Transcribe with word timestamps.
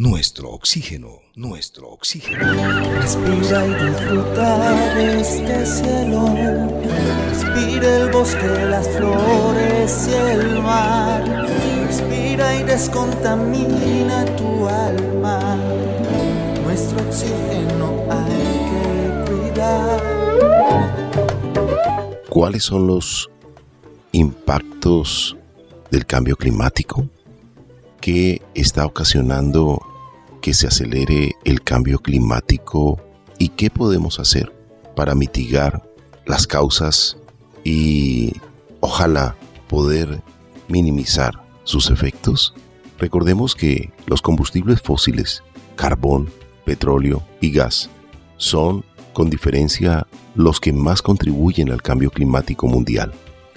nuestro 0.00 0.48
oxígeno, 0.52 1.20
nuestro 1.34 1.90
oxígeno. 1.90 2.46
Respira 2.94 3.66
y 3.66 3.74
disfruta 3.84 4.94
de 4.94 5.20
este 5.20 5.66
cielo. 5.66 6.24
Respira 7.28 7.96
el 7.98 8.10
bosque, 8.10 8.48
las 8.70 8.88
flores 8.88 10.08
y 10.08 10.14
el 10.14 10.62
mar. 10.62 11.22
Respira 11.86 12.56
y 12.58 12.62
descontamina 12.62 14.24
tu 14.36 14.66
alma. 14.66 15.58
Nuestro 16.64 17.06
oxígeno 17.06 18.02
hay 18.08 18.56
que 18.70 18.80
cuidar. 19.30 20.00
¿Cuáles 22.30 22.64
son 22.64 22.86
los 22.86 23.28
impactos 24.12 25.36
del 25.90 26.06
cambio 26.06 26.36
climático? 26.36 27.06
¿Qué 28.00 28.40
está 28.54 28.86
ocasionando 28.86 29.89
que 30.40 30.54
se 30.54 30.66
acelere 30.66 31.36
el 31.44 31.62
cambio 31.62 31.98
climático 31.98 33.00
y 33.38 33.50
qué 33.50 33.70
podemos 33.70 34.18
hacer 34.18 34.52
para 34.96 35.14
mitigar 35.14 35.82
las 36.26 36.46
causas 36.46 37.16
y 37.64 38.32
ojalá 38.80 39.36
poder 39.68 40.22
minimizar 40.68 41.42
sus 41.64 41.90
efectos? 41.90 42.54
Recordemos 42.98 43.54
que 43.54 43.92
los 44.06 44.20
combustibles 44.20 44.82
fósiles, 44.82 45.42
carbón, 45.76 46.30
petróleo 46.64 47.22
y 47.40 47.50
gas, 47.50 47.88
son 48.36 48.84
con 49.12 49.30
diferencia 49.30 50.06
los 50.34 50.60
que 50.60 50.72
más 50.72 51.02
contribuyen 51.02 51.70
al 51.70 51.82
cambio 51.82 52.10
climático 52.10 52.66
mundial, 52.66 53.12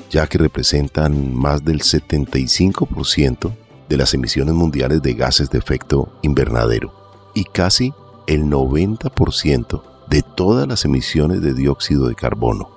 ya 0.10 0.28
que 0.28 0.38
representan 0.38 1.34
más 1.34 1.64
del 1.64 1.82
75% 1.82 3.54
de 3.90 3.98
las 3.98 4.14
emisiones 4.14 4.56
mundiales 4.56 5.02
de 5.02 5.14
gases 5.14 5.50
de 5.50 5.58
efecto 5.58 6.14
invernadero 6.22 6.94
y 7.34 7.44
casi 7.46 7.94
el 8.28 8.46
90% 8.46 9.84
de 10.08 10.22
todas 10.22 10.68
las 10.68 10.86
emisiones 10.86 11.42
de 11.42 11.54
dióxido 11.54 12.08
de 12.08 12.16
carbono. 12.16 12.70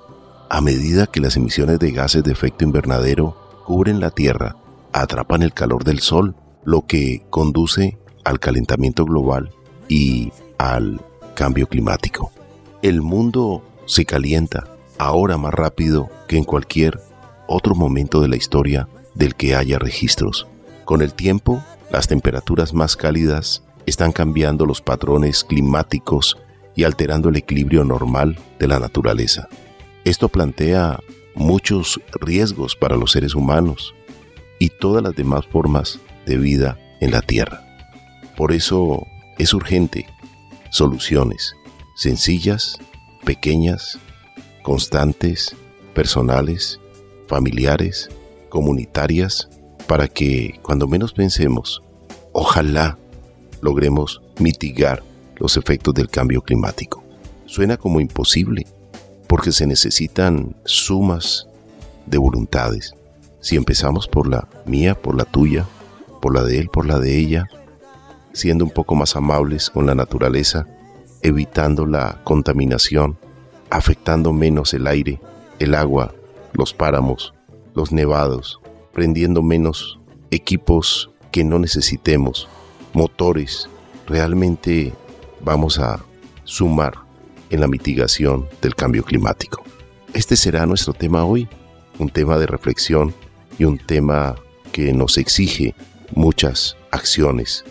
A 0.49 0.61
medida 0.61 1.07
que 1.07 1.19
las 1.19 1.35
emisiones 1.35 1.79
de 1.79 1.91
gases 1.91 2.23
de 2.23 2.31
efecto 2.31 2.63
invernadero 2.63 3.35
cubren 3.65 3.99
la 3.99 4.11
Tierra, 4.11 4.55
atrapan 4.93 5.43
el 5.43 5.53
calor 5.53 5.83
del 5.83 5.99
Sol, 5.99 6.35
lo 6.63 6.85
que 6.85 7.25
conduce 7.29 7.97
al 8.23 8.39
calentamiento 8.39 9.05
global 9.05 9.51
y 9.87 10.31
al 10.57 11.01
cambio 11.35 11.67
climático. 11.67 12.31
El 12.81 13.01
mundo 13.01 13.63
se 13.85 14.05
calienta 14.05 14.67
ahora 14.97 15.37
más 15.37 15.53
rápido 15.53 16.09
que 16.27 16.37
en 16.37 16.43
cualquier 16.43 16.99
otro 17.47 17.75
momento 17.75 18.21
de 18.21 18.27
la 18.27 18.35
historia 18.35 18.87
del 19.15 19.35
que 19.35 19.55
haya 19.55 19.79
registros. 19.79 20.47
Con 20.87 21.01
el 21.01 21.13
tiempo, 21.13 21.61
las 21.91 22.07
temperaturas 22.07 22.73
más 22.73 22.95
cálidas 22.95 23.61
están 23.85 24.13
cambiando 24.13 24.65
los 24.65 24.81
patrones 24.81 25.43
climáticos 25.43 26.37
y 26.77 26.85
alterando 26.85 27.27
el 27.27 27.35
equilibrio 27.35 27.83
normal 27.83 28.39
de 28.57 28.69
la 28.69 28.79
naturaleza. 28.79 29.49
Esto 30.05 30.29
plantea 30.29 31.01
muchos 31.35 31.99
riesgos 32.21 32.77
para 32.77 32.95
los 32.95 33.11
seres 33.11 33.35
humanos 33.35 33.93
y 34.59 34.69
todas 34.69 35.03
las 35.03 35.13
demás 35.13 35.45
formas 35.45 35.99
de 36.25 36.37
vida 36.37 36.79
en 37.01 37.11
la 37.11 37.21
Tierra. 37.21 37.65
Por 38.37 38.53
eso 38.53 39.05
es 39.37 39.53
urgente 39.53 40.07
soluciones 40.69 41.53
sencillas, 41.97 42.79
pequeñas, 43.25 43.99
constantes, 44.63 45.53
personales, 45.93 46.79
familiares, 47.27 48.07
comunitarias, 48.47 49.49
para 49.87 50.07
que 50.07 50.59
cuando 50.61 50.87
menos 50.87 51.13
pensemos, 51.13 51.81
ojalá 52.33 52.97
logremos 53.61 54.21
mitigar 54.39 55.01
los 55.37 55.57
efectos 55.57 55.93
del 55.93 56.09
cambio 56.09 56.41
climático. 56.41 57.03
Suena 57.45 57.77
como 57.77 58.01
imposible, 58.01 58.67
porque 59.27 59.51
se 59.51 59.65
necesitan 59.65 60.55
sumas 60.65 61.47
de 62.05 62.17
voluntades. 62.17 62.93
Si 63.39 63.55
empezamos 63.55 64.07
por 64.07 64.27
la 64.27 64.47
mía, 64.65 64.95
por 64.95 65.15
la 65.15 65.25
tuya, 65.25 65.65
por 66.21 66.33
la 66.35 66.43
de 66.43 66.59
él, 66.59 66.69
por 66.69 66.85
la 66.85 66.99
de 66.99 67.17
ella, 67.17 67.47
siendo 68.33 68.65
un 68.65 68.71
poco 68.71 68.95
más 68.95 69.15
amables 69.15 69.69
con 69.69 69.85
la 69.85 69.95
naturaleza, 69.95 70.67
evitando 71.21 71.85
la 71.85 72.21
contaminación, 72.23 73.17
afectando 73.69 74.33
menos 74.33 74.73
el 74.73 74.87
aire, 74.87 75.19
el 75.59 75.75
agua, 75.75 76.13
los 76.53 76.73
páramos, 76.73 77.33
los 77.73 77.91
nevados, 77.91 78.59
prendiendo 78.97 79.43
menos 79.43 79.99
equipos 80.31 81.11
que 81.31 81.43
no 81.43 81.59
necesitemos, 81.59 82.47
motores, 82.93 83.69
realmente 84.07 84.91
vamos 85.39 85.77
a 85.77 86.03
sumar 86.45 86.95
en 87.51 87.59
la 87.59 87.67
mitigación 87.67 88.49
del 88.59 88.73
cambio 88.73 89.03
climático. 89.03 89.63
Este 90.15 90.35
será 90.35 90.65
nuestro 90.65 90.93
tema 90.93 91.25
hoy, 91.25 91.47
un 91.99 92.09
tema 92.09 92.39
de 92.39 92.47
reflexión 92.47 93.13
y 93.59 93.65
un 93.65 93.77
tema 93.77 94.33
que 94.71 94.91
nos 94.93 95.19
exige 95.19 95.75
muchas 96.15 96.75
acciones 96.89 97.65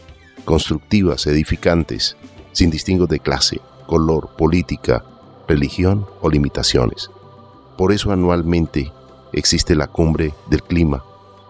constructivas, 0.44 1.26
edificantes, 1.26 2.16
sin 2.52 2.70
distingo 2.70 3.08
de 3.08 3.18
clase, 3.18 3.60
color, 3.88 4.36
política, 4.38 5.04
religión 5.48 6.06
o 6.20 6.30
limitaciones. 6.30 7.10
Por 7.76 7.90
eso 7.90 8.12
anualmente 8.12 8.92
existe 9.32 9.74
la 9.74 9.88
cumbre 9.88 10.32
del 10.48 10.62
clima 10.62 11.02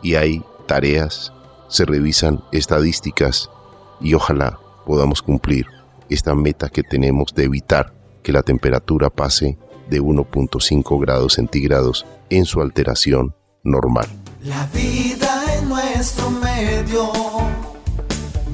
y 0.07 0.15
hay 0.15 0.41
tareas, 0.69 1.33
se 1.69 1.85
revisan 1.85 2.41
estadísticas 2.53 3.51
y 4.01 4.15
ojalá 4.15 4.57
podamos 4.87 5.21
cumplir 5.21 5.67
esta 6.09 6.33
meta 6.33 6.69
que 6.69 6.85
tenemos 6.85 7.35
de 7.35 7.43
evitar 7.43 7.93
que 8.23 8.31
la 8.31 8.45
temperatura 8.45 9.11
pase 9.11 9.59
de 9.91 10.01
1.5 10.01 11.01
grados 11.01 11.33
centígrados 11.33 12.07
en 12.31 12.45
su 12.45 12.61
alteración 12.61 13.35
normal. 13.65 14.07
La 14.45 14.67
vida 14.67 15.59
en 15.59 15.69
nuestro 15.69 16.31
medio, 16.31 17.11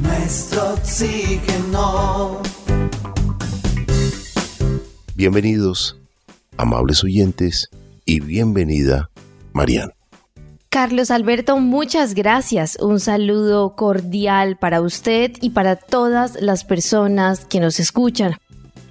nuestro 0.00 0.72
oxígeno. 0.72 2.40
Bienvenidos, 5.14 5.98
amables 6.56 7.04
oyentes, 7.04 7.68
y 8.06 8.20
bienvenida, 8.20 9.10
Mariana. 9.52 9.92
Carlos 10.72 11.10
Alberto, 11.10 11.58
muchas 11.58 12.14
gracias. 12.14 12.78
Un 12.80 12.98
saludo 12.98 13.76
cordial 13.76 14.56
para 14.56 14.80
usted 14.80 15.32
y 15.42 15.50
para 15.50 15.76
todas 15.76 16.40
las 16.40 16.64
personas 16.64 17.44
que 17.44 17.60
nos 17.60 17.78
escuchan. 17.78 18.38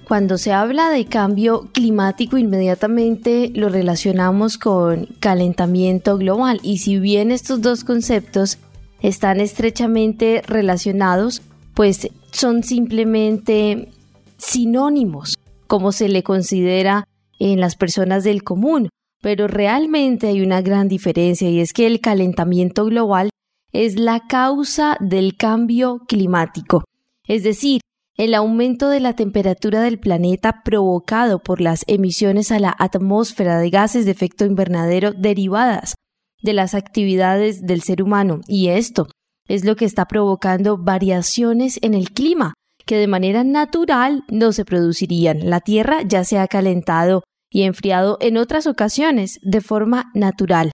Cuando 0.06 0.38
se 0.38 0.52
habla 0.52 0.90
de 0.90 1.06
cambio 1.06 1.70
climático, 1.72 2.38
inmediatamente 2.38 3.50
lo 3.52 3.68
relacionamos 3.68 4.58
con 4.58 5.06
calentamiento 5.18 6.18
global. 6.18 6.60
Y 6.62 6.78
si 6.78 7.00
bien 7.00 7.32
estos 7.32 7.62
dos 7.62 7.82
conceptos 7.82 8.58
están 9.00 9.40
estrechamente 9.40 10.40
relacionados, 10.46 11.42
pues 11.74 12.08
son 12.30 12.62
simplemente 12.62 13.88
sinónimos, 14.36 15.36
como 15.66 15.90
se 15.90 16.08
le 16.08 16.22
considera 16.22 17.08
en 17.40 17.58
las 17.58 17.74
personas 17.74 18.22
del 18.22 18.44
común. 18.44 18.88
Pero 19.22 19.46
realmente 19.46 20.26
hay 20.26 20.42
una 20.42 20.60
gran 20.60 20.88
diferencia 20.88 21.48
y 21.48 21.60
es 21.60 21.72
que 21.72 21.86
el 21.86 22.00
calentamiento 22.00 22.84
global 22.84 23.30
es 23.72 23.98
la 23.98 24.26
causa 24.28 24.98
del 25.00 25.36
cambio 25.38 26.00
climático, 26.06 26.84
es 27.26 27.42
decir, 27.42 27.80
el 28.18 28.34
aumento 28.34 28.90
de 28.90 29.00
la 29.00 29.16
temperatura 29.16 29.80
del 29.80 29.98
planeta 29.98 30.62
provocado 30.64 31.38
por 31.38 31.62
las 31.62 31.82
emisiones 31.86 32.52
a 32.52 32.58
la 32.58 32.74
atmósfera 32.78 33.58
de 33.58 33.70
gases 33.70 34.04
de 34.04 34.10
efecto 34.10 34.44
invernadero 34.44 35.12
derivadas 35.12 35.94
de 36.42 36.52
las 36.52 36.74
actividades 36.74 37.62
del 37.62 37.80
ser 37.80 38.02
humano. 38.02 38.40
Y 38.46 38.68
esto 38.68 39.06
es 39.48 39.64
lo 39.64 39.76
que 39.76 39.86
está 39.86 40.06
provocando 40.06 40.76
variaciones 40.76 41.78
en 41.82 41.94
el 41.94 42.10
clima 42.10 42.52
que 42.84 42.96
de 42.96 43.06
manera 43.06 43.44
natural 43.44 44.24
no 44.28 44.52
se 44.52 44.64
producirían. 44.64 45.48
La 45.48 45.60
Tierra 45.60 46.02
ya 46.02 46.24
se 46.24 46.38
ha 46.38 46.48
calentado 46.48 47.22
y 47.52 47.62
enfriado 47.62 48.16
en 48.20 48.36
otras 48.36 48.66
ocasiones 48.66 49.38
de 49.42 49.60
forma 49.60 50.10
natural. 50.14 50.72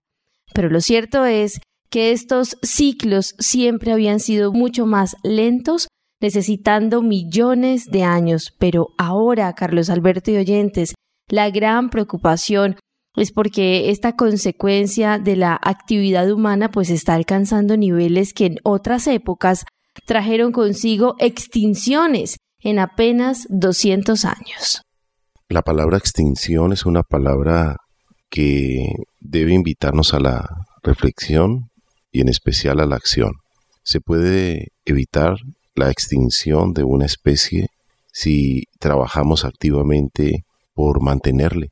Pero 0.53 0.69
lo 0.69 0.81
cierto 0.81 1.25
es 1.25 1.59
que 1.89 2.11
estos 2.11 2.57
ciclos 2.61 3.35
siempre 3.39 3.91
habían 3.91 4.19
sido 4.19 4.51
mucho 4.51 4.85
más 4.85 5.15
lentos, 5.23 5.87
necesitando 6.21 7.01
millones 7.01 7.85
de 7.85 8.03
años. 8.03 8.55
Pero 8.57 8.89
ahora, 8.97 9.53
Carlos 9.53 9.89
Alberto 9.89 10.31
y 10.31 10.37
oyentes, 10.37 10.93
la 11.27 11.49
gran 11.49 11.89
preocupación 11.89 12.77
es 13.15 13.31
porque 13.31 13.89
esta 13.89 14.15
consecuencia 14.15 15.17
de 15.17 15.35
la 15.35 15.59
actividad 15.61 16.31
humana 16.31 16.71
pues 16.71 16.89
está 16.89 17.15
alcanzando 17.15 17.75
niveles 17.75 18.33
que 18.33 18.45
en 18.45 18.59
otras 18.63 19.07
épocas 19.07 19.65
trajeron 20.05 20.51
consigo 20.51 21.15
extinciones 21.19 22.37
en 22.61 22.79
apenas 22.79 23.45
200 23.49 24.25
años. 24.25 24.81
La 25.51 25.63
palabra 25.63 25.97
extinción 25.97 26.73
es 26.73 26.85
una 26.85 27.01
palabra 27.01 27.77
que 28.29 28.85
debe 29.19 29.55
invitarnos 29.55 30.13
a 30.13 30.19
la 30.19 30.47
reflexión 30.83 31.71
y 32.11 32.21
en 32.21 32.29
especial 32.29 32.79
a 32.79 32.85
la 32.85 32.95
acción. 32.95 33.31
Se 33.81 33.99
puede 33.99 34.67
evitar 34.85 35.37
la 35.73 35.89
extinción 35.89 36.73
de 36.73 36.83
una 36.83 37.07
especie 37.07 37.69
si 38.13 38.65
trabajamos 38.77 39.43
activamente 39.43 40.43
por 40.75 41.01
mantenerle, 41.01 41.69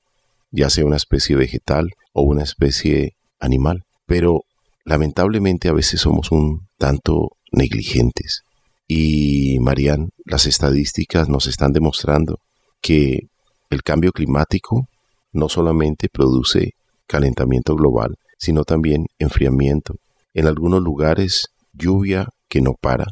ya 0.50 0.71
sea 0.71 0.83
una 0.83 0.97
especie 0.97 1.35
vegetal 1.35 1.91
o 2.13 2.23
una 2.23 2.41
especie 2.41 3.12
animal. 3.39 3.83
Pero 4.07 4.41
lamentablemente 4.85 5.69
a 5.69 5.73
veces 5.73 6.01
somos 6.01 6.31
un 6.31 6.68
tanto 6.80 7.33
negligentes. 7.51 8.41
Y 8.88 9.59
Marian, 9.59 10.09
las 10.25 10.47
estadísticas 10.47 11.30
nos 11.30 11.45
están 11.45 11.73
demostrando 11.73 12.39
que 12.81 13.27
el 13.69 13.83
cambio 13.83 14.11
climático 14.11 14.87
no 15.31 15.49
solamente 15.49 16.09
produce 16.09 16.71
calentamiento 17.07 17.75
global, 17.75 18.15
sino 18.37 18.63
también 18.63 19.07
enfriamiento. 19.19 19.95
En 20.33 20.47
algunos 20.47 20.81
lugares 20.81 21.47
lluvia 21.73 22.27
que 22.49 22.61
no 22.61 22.73
para, 22.79 23.05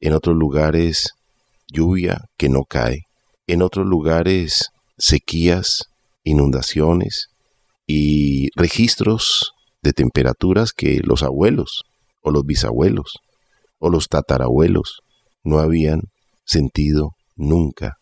en 0.00 0.12
otros 0.12 0.36
lugares 0.36 1.10
lluvia 1.72 2.26
que 2.36 2.48
no 2.48 2.64
cae, 2.64 3.02
en 3.46 3.62
otros 3.62 3.86
lugares 3.86 4.70
sequías, 4.98 5.84
inundaciones 6.24 7.28
y 7.86 8.50
registros 8.56 9.52
de 9.82 9.92
temperaturas 9.92 10.72
que 10.72 11.00
los 11.02 11.22
abuelos 11.22 11.84
o 12.22 12.30
los 12.30 12.44
bisabuelos 12.44 13.18
o 13.78 13.90
los 13.90 14.08
tatarabuelos 14.08 15.00
no 15.44 15.60
habían 15.60 16.02
sentido 16.44 17.10
nunca, 17.36 17.96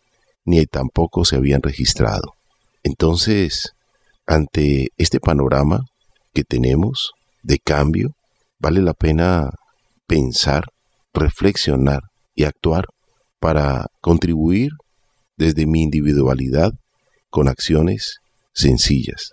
ni 0.45 0.65
tampoco 0.65 1.25
se 1.25 1.35
habían 1.35 1.61
registrado. 1.61 2.33
Entonces, 2.83 3.71
ante 4.27 4.87
este 4.97 5.19
panorama 5.19 5.81
que 6.33 6.43
tenemos 6.43 7.11
de 7.43 7.59
cambio, 7.59 8.11
vale 8.59 8.81
la 8.81 8.93
pena 8.93 9.49
pensar, 10.07 10.65
reflexionar 11.13 12.01
y 12.35 12.43
actuar 12.43 12.85
para 13.39 13.87
contribuir 14.01 14.69
desde 15.37 15.65
mi 15.65 15.81
individualidad 15.81 16.71
con 17.29 17.47
acciones 17.47 18.17
sencillas. 18.53 19.29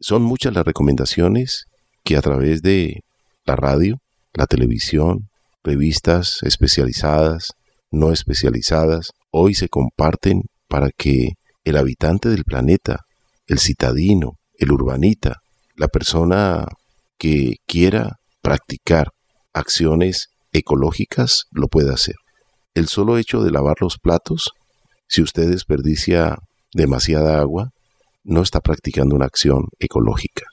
Son 0.00 0.22
muchas 0.22 0.54
las 0.54 0.64
recomendaciones 0.64 1.64
que 2.02 2.16
a 2.16 2.22
través 2.22 2.62
de 2.62 3.00
la 3.44 3.56
radio, 3.56 3.96
la 4.34 4.46
televisión, 4.46 5.28
revistas 5.62 6.38
especializadas, 6.42 7.52
no 7.90 8.12
especializadas, 8.12 9.10
hoy 9.36 9.54
se 9.54 9.68
comparten 9.68 10.42
para 10.68 10.90
que 10.96 11.30
el 11.64 11.76
habitante 11.76 12.28
del 12.28 12.44
planeta, 12.44 13.00
el 13.46 13.58
citadino, 13.58 14.32
el 14.58 14.72
urbanita, 14.72 15.36
la 15.74 15.88
persona 15.88 16.66
que 17.18 17.56
quiera 17.66 18.16
practicar 18.42 19.08
acciones 19.52 20.28
ecológicas 20.52 21.44
lo 21.50 21.68
pueda 21.68 21.94
hacer. 21.94 22.16
El 22.74 22.88
solo 22.88 23.18
hecho 23.18 23.42
de 23.42 23.50
lavar 23.50 23.76
los 23.80 23.98
platos, 23.98 24.50
si 25.08 25.22
usted 25.22 25.50
desperdicia 25.50 26.36
demasiada 26.72 27.38
agua, 27.38 27.70
no 28.24 28.42
está 28.42 28.60
practicando 28.60 29.14
una 29.14 29.26
acción 29.26 29.66
ecológica. 29.78 30.44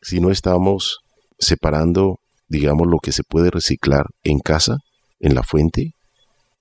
Si 0.00 0.20
no 0.20 0.30
estamos 0.30 0.98
separando 1.38 2.18
digamos, 2.48 2.86
lo 2.86 2.98
que 2.98 3.12
se 3.12 3.22
puede 3.24 3.50
reciclar 3.50 4.06
en 4.22 4.38
casa, 4.38 4.78
en 5.20 5.34
la 5.34 5.42
fuente, 5.42 5.92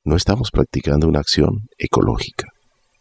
no 0.06 0.16
estamos 0.16 0.52
practicando 0.52 1.08
una 1.08 1.20
acción 1.20 1.68
ecológica. 1.80 2.48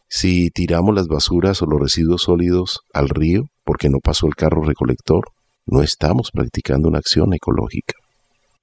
Si 0.08 0.48
tiramos 0.50 0.94
las 0.94 1.06
basuras 1.06 1.60
o 1.60 1.66
los 1.66 1.78
residuos 1.78 2.22
sólidos 2.22 2.80
al 2.94 3.10
río 3.10 3.44
porque 3.62 3.90
no 3.90 3.98
pasó 4.02 4.26
el 4.26 4.34
carro 4.34 4.62
recolector, 4.62 5.24
no 5.66 5.82
estamos 5.82 6.30
practicando 6.32 6.88
una 6.88 6.98
acción 6.98 7.34
ecológica. 7.34 7.94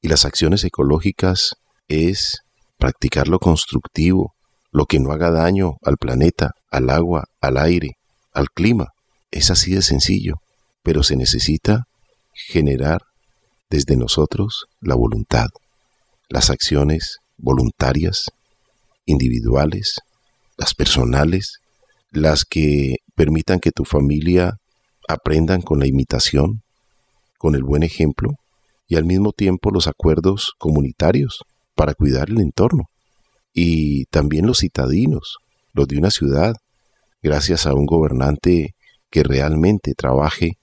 Y 0.01 0.07
las 0.07 0.25
acciones 0.25 0.63
ecológicas 0.63 1.53
es 1.88 2.39
practicar 2.77 3.27
lo 3.27 3.38
constructivo, 3.38 4.33
lo 4.71 4.85
que 4.85 4.99
no 4.99 5.11
haga 5.11 5.29
daño 5.29 5.73
al 5.83 5.97
planeta, 5.97 6.51
al 6.71 6.89
agua, 6.89 7.25
al 7.41 7.57
aire, 7.57 7.91
al 8.33 8.49
clima. 8.49 8.87
Es 9.29 9.51
así 9.51 9.75
de 9.75 9.83
sencillo, 9.83 10.35
pero 10.81 11.03
se 11.03 11.15
necesita 11.15 11.83
generar 12.33 13.01
desde 13.69 13.97
nosotros 13.97 14.65
la 14.79 14.95
voluntad, 14.95 15.47
las 16.27 16.49
acciones 16.49 17.19
voluntarias, 17.41 18.25
individuales, 19.05 19.95
las 20.57 20.73
personales, 20.73 21.59
las 22.11 22.45
que 22.45 22.97
permitan 23.15 23.59
que 23.59 23.71
tu 23.71 23.83
familia 23.83 24.57
aprendan 25.07 25.61
con 25.61 25.79
la 25.79 25.88
imitación, 25.88 26.61
con 27.38 27.55
el 27.55 27.63
buen 27.63 27.83
ejemplo 27.83 28.31
y 28.88 28.95
al 28.95 29.05
mismo 29.05 29.31
tiempo 29.31 29.71
los 29.71 29.88
acuerdos 29.88 30.53
comunitarios 30.57 31.43
para 31.75 31.93
cuidar 31.93 32.29
el 32.29 32.39
entorno. 32.39 32.83
Y 33.53 34.05
también 34.05 34.45
los 34.45 34.59
citadinos, 34.59 35.37
los 35.73 35.87
de 35.87 35.97
una 35.97 36.11
ciudad, 36.11 36.55
gracias 37.21 37.65
a 37.65 37.73
un 37.73 37.85
gobernante 37.85 38.75
que 39.09 39.23
realmente 39.23 39.94
trabaje 39.95 40.53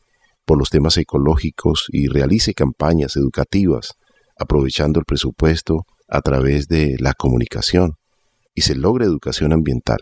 por 0.44 0.58
los 0.58 0.70
temas 0.70 0.96
ecológicos 0.96 1.86
y 1.92 2.08
realice 2.08 2.54
campañas 2.54 3.16
educativas 3.16 3.94
aprovechando 4.38 5.00
el 5.00 5.04
presupuesto 5.04 5.84
a 6.08 6.20
través 6.20 6.66
de 6.68 6.96
la 6.98 7.14
comunicación 7.14 7.94
y 8.54 8.62
se 8.62 8.74
logre 8.74 9.04
educación 9.04 9.52
ambiental. 9.52 9.98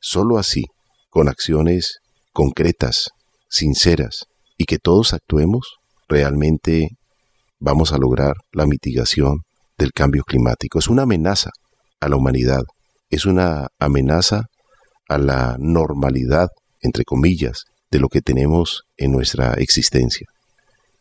Solo 0.00 0.38
así, 0.38 0.64
con 1.10 1.28
acciones 1.28 1.98
concretas, 2.32 3.10
sinceras 3.48 4.24
y 4.56 4.64
que 4.64 4.78
todos 4.78 5.12
actuemos, 5.12 5.76
realmente 6.08 6.88
vamos 7.60 7.92
a 7.92 7.98
lograr 7.98 8.34
la 8.50 8.66
mitigación 8.66 9.42
del 9.78 9.92
cambio 9.92 10.24
climático. 10.24 10.78
Es 10.78 10.88
una 10.88 11.02
amenaza 11.02 11.50
a 12.00 12.08
la 12.08 12.16
humanidad, 12.16 12.62
es 13.10 13.26
una 13.26 13.68
amenaza 13.78 14.46
a 15.08 15.18
la 15.18 15.56
normalidad, 15.58 16.48
entre 16.80 17.04
comillas, 17.04 17.64
de 17.90 18.00
lo 18.00 18.08
que 18.08 18.22
tenemos 18.22 18.84
en 18.96 19.12
nuestra 19.12 19.54
existencia. 19.54 20.26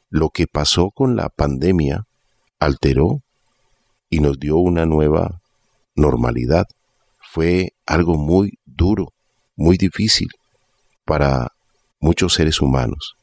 Lo 0.09 0.29
que 0.29 0.45
pasó 0.45 0.89
con 0.93 1.15
la 1.15 1.29
pandemia 1.29 2.03
alteró 2.59 3.21
y 4.11 4.19
nos 4.19 4.37
dio 4.37 4.57
una 4.57 4.85
nueva 4.85 5.41
normalidad. 5.95 6.65
Fue 7.33 7.69
algo 7.87 8.15
muy 8.15 8.59
duro, 8.65 9.13
muy 9.55 9.77
difícil 9.77 10.27
para 11.05 11.47
muchos 11.99 12.33
seres 12.33 12.61
humanos. 12.61 13.13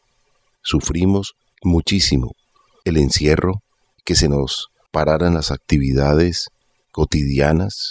Sufrimos 0.62 1.35
muchísimo 1.62 2.32
el 2.85 2.96
encierro, 2.96 3.62
que 4.05 4.14
se 4.14 4.29
nos 4.29 4.69
pararan 4.90 5.35
las 5.35 5.50
actividades 5.50 6.49
cotidianas, 6.90 7.90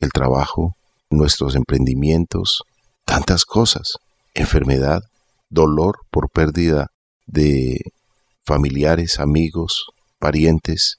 el 0.00 0.10
trabajo, 0.10 0.74
nuestros 1.10 1.54
emprendimientos, 1.54 2.62
tantas 3.04 3.44
cosas, 3.44 3.98
enfermedad, 4.32 5.02
dolor 5.50 5.98
por 6.10 6.30
pérdida 6.30 6.86
de 7.26 7.80
familiares, 8.46 9.20
amigos, 9.20 9.84
parientes, 10.18 10.96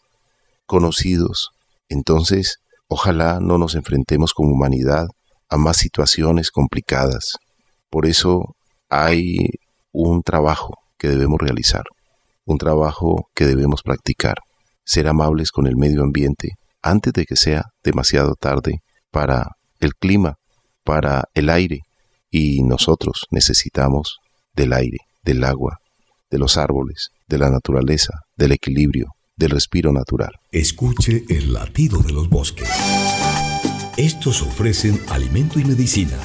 conocidos. 0.71 1.49
Entonces, 1.89 2.59
ojalá 2.87 3.39
no 3.41 3.57
nos 3.57 3.75
enfrentemos 3.75 4.33
como 4.33 4.53
humanidad 4.53 5.05
a 5.49 5.57
más 5.57 5.75
situaciones 5.75 6.49
complicadas. 6.49 7.35
Por 7.89 8.05
eso 8.05 8.55
hay 8.89 9.35
un 9.91 10.23
trabajo 10.23 10.75
que 10.97 11.09
debemos 11.09 11.41
realizar, 11.41 11.83
un 12.45 12.57
trabajo 12.57 13.27
que 13.35 13.45
debemos 13.45 13.83
practicar, 13.83 14.37
ser 14.85 15.09
amables 15.09 15.51
con 15.51 15.67
el 15.67 15.75
medio 15.75 16.03
ambiente 16.03 16.51
antes 16.81 17.11
de 17.11 17.25
que 17.25 17.35
sea 17.35 17.65
demasiado 17.83 18.35
tarde 18.35 18.79
para 19.11 19.49
el 19.81 19.93
clima, 19.95 20.35
para 20.85 21.25
el 21.33 21.49
aire, 21.49 21.81
y 22.29 22.63
nosotros 22.63 23.25
necesitamos 23.29 24.19
del 24.53 24.71
aire, 24.71 24.99
del 25.21 25.43
agua, 25.43 25.79
de 26.29 26.39
los 26.39 26.55
árboles, 26.55 27.09
de 27.27 27.39
la 27.39 27.49
naturaleza, 27.49 28.13
del 28.37 28.53
equilibrio, 28.53 29.07
del 29.41 29.50
respiro 29.50 29.91
natural. 29.91 30.39
Escuche 30.51 31.25
el 31.27 31.51
latido 31.51 32.00
de 32.00 32.13
los 32.13 32.29
bosques. 32.29 32.69
Estos 33.98 34.41
ofrecen 34.43 35.01
alimento 35.10 35.60
y 35.60 35.65
medicina, 35.65 36.17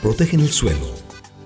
protegen 0.00 0.40
el 0.40 0.48
suelo, 0.48 0.90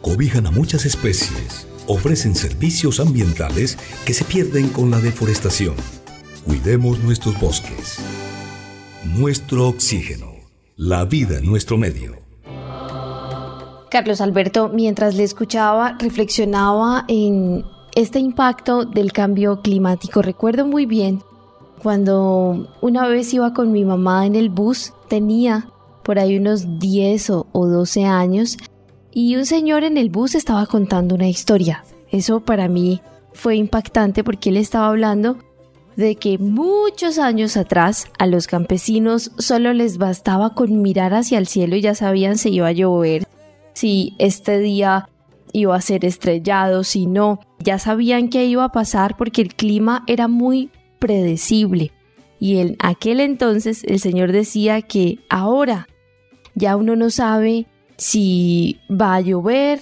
cobijan 0.01 0.47
a 0.47 0.53
muchas 0.53 0.87
especies, 0.87 1.67
ofrecen 1.89 2.35
servicios 2.37 3.01
ambientales 3.01 3.77
que 4.05 4.15
se 4.15 4.25
pierden 4.25 4.69
con 4.69 4.91
la 4.91 5.01
deforestación. 5.01 5.75
Cuidemos 6.45 7.01
nuestros 7.01 7.39
bosques. 7.41 7.99
Nuestro 9.05 9.69
oxígeno. 9.69 10.33
La 10.77 11.05
vida 11.05 11.39
en 11.39 11.47
nuestro 11.47 11.77
medio. 11.77 12.25
Carlos 13.91 14.21
Alberto, 14.21 14.71
mientras 14.73 15.15
le 15.15 15.25
escuchaba, 15.25 15.97
reflexionaba 15.99 17.05
en 17.09 17.65
este 17.97 18.21
impacto 18.21 18.85
del 18.85 19.13
cambio 19.13 19.63
climático. 19.63 20.21
Recuerdo 20.21 20.67
muy 20.67 20.85
bien 20.85 21.23
cuando 21.83 22.69
una 22.83 23.09
vez 23.09 23.33
iba 23.33 23.55
con 23.55 23.73
mi 23.73 23.85
mamá 23.85 24.27
en 24.27 24.37
el 24.37 24.51
bus, 24.51 24.93
tenía 25.09 25.71
por 26.05 26.19
ahí 26.19 26.37
unos 26.37 26.79
10 26.79 27.31
o, 27.31 27.47
12 27.53 28.05
años, 28.05 28.59
y 29.11 29.37
un 29.37 29.47
señor 29.47 29.83
en 29.83 29.97
el 29.97 30.11
bus 30.11 30.35
estaba 30.35 30.67
contando 30.67 31.15
una 31.15 31.29
historia. 31.29 31.85
Eso 32.11 32.41
para 32.41 32.69
mí 32.69 33.01
fue 33.33 33.57
impactante 33.57 34.23
porque 34.23 34.51
él 34.51 34.59
estaba 34.59 34.89
hablando 34.89 35.39
de 35.97 36.17
que 36.17 36.37
muchos 36.37 37.19
años 37.19 37.57
atrás 37.57 38.09
a 38.19 38.27
los 38.27 38.47
campesinos 38.47 39.33
solo 39.39 39.73
les 39.73 39.97
bastaba 39.97 40.53
con 40.53 40.83
mirar 40.83 41.15
hacia 41.15 41.39
el 41.39 41.47
cielo 41.47 41.77
y 41.77 41.81
ya 41.81 41.95
sabían 41.95 42.37
si 42.37 42.51
iba 42.51 42.69
a 42.69 42.73
llover, 42.73 43.27
si 43.73 44.15
este 44.19 44.59
día 44.59 45.09
iba 45.57 45.75
a 45.75 45.81
ser 45.81 46.05
estrellado, 46.05 46.85
si 46.85 47.07
no, 47.07 47.41
ya 47.59 47.79
sabían 47.79 48.29
qué 48.29 48.45
iba 48.45 48.65
a 48.65 48.73
pasar 48.73 49.17
porque 49.17 49.41
el 49.41 49.55
clima 49.55 50.05
era 50.07 50.29
muy 50.29 50.71
predecible. 50.99 51.93
Y 52.39 52.59
en 52.59 52.77
aquel 52.79 53.21
entonces 53.21 53.83
el 53.85 53.99
Señor 53.99 54.33
decía 54.33 54.83
que 54.83 55.21
ahora 55.31 55.89
ya 56.55 56.77
uno 56.77 56.95
no 56.95 57.09
sabe 57.09 57.67
si 57.97 58.79
va 58.91 59.15
a 59.15 59.21
llover, 59.23 59.81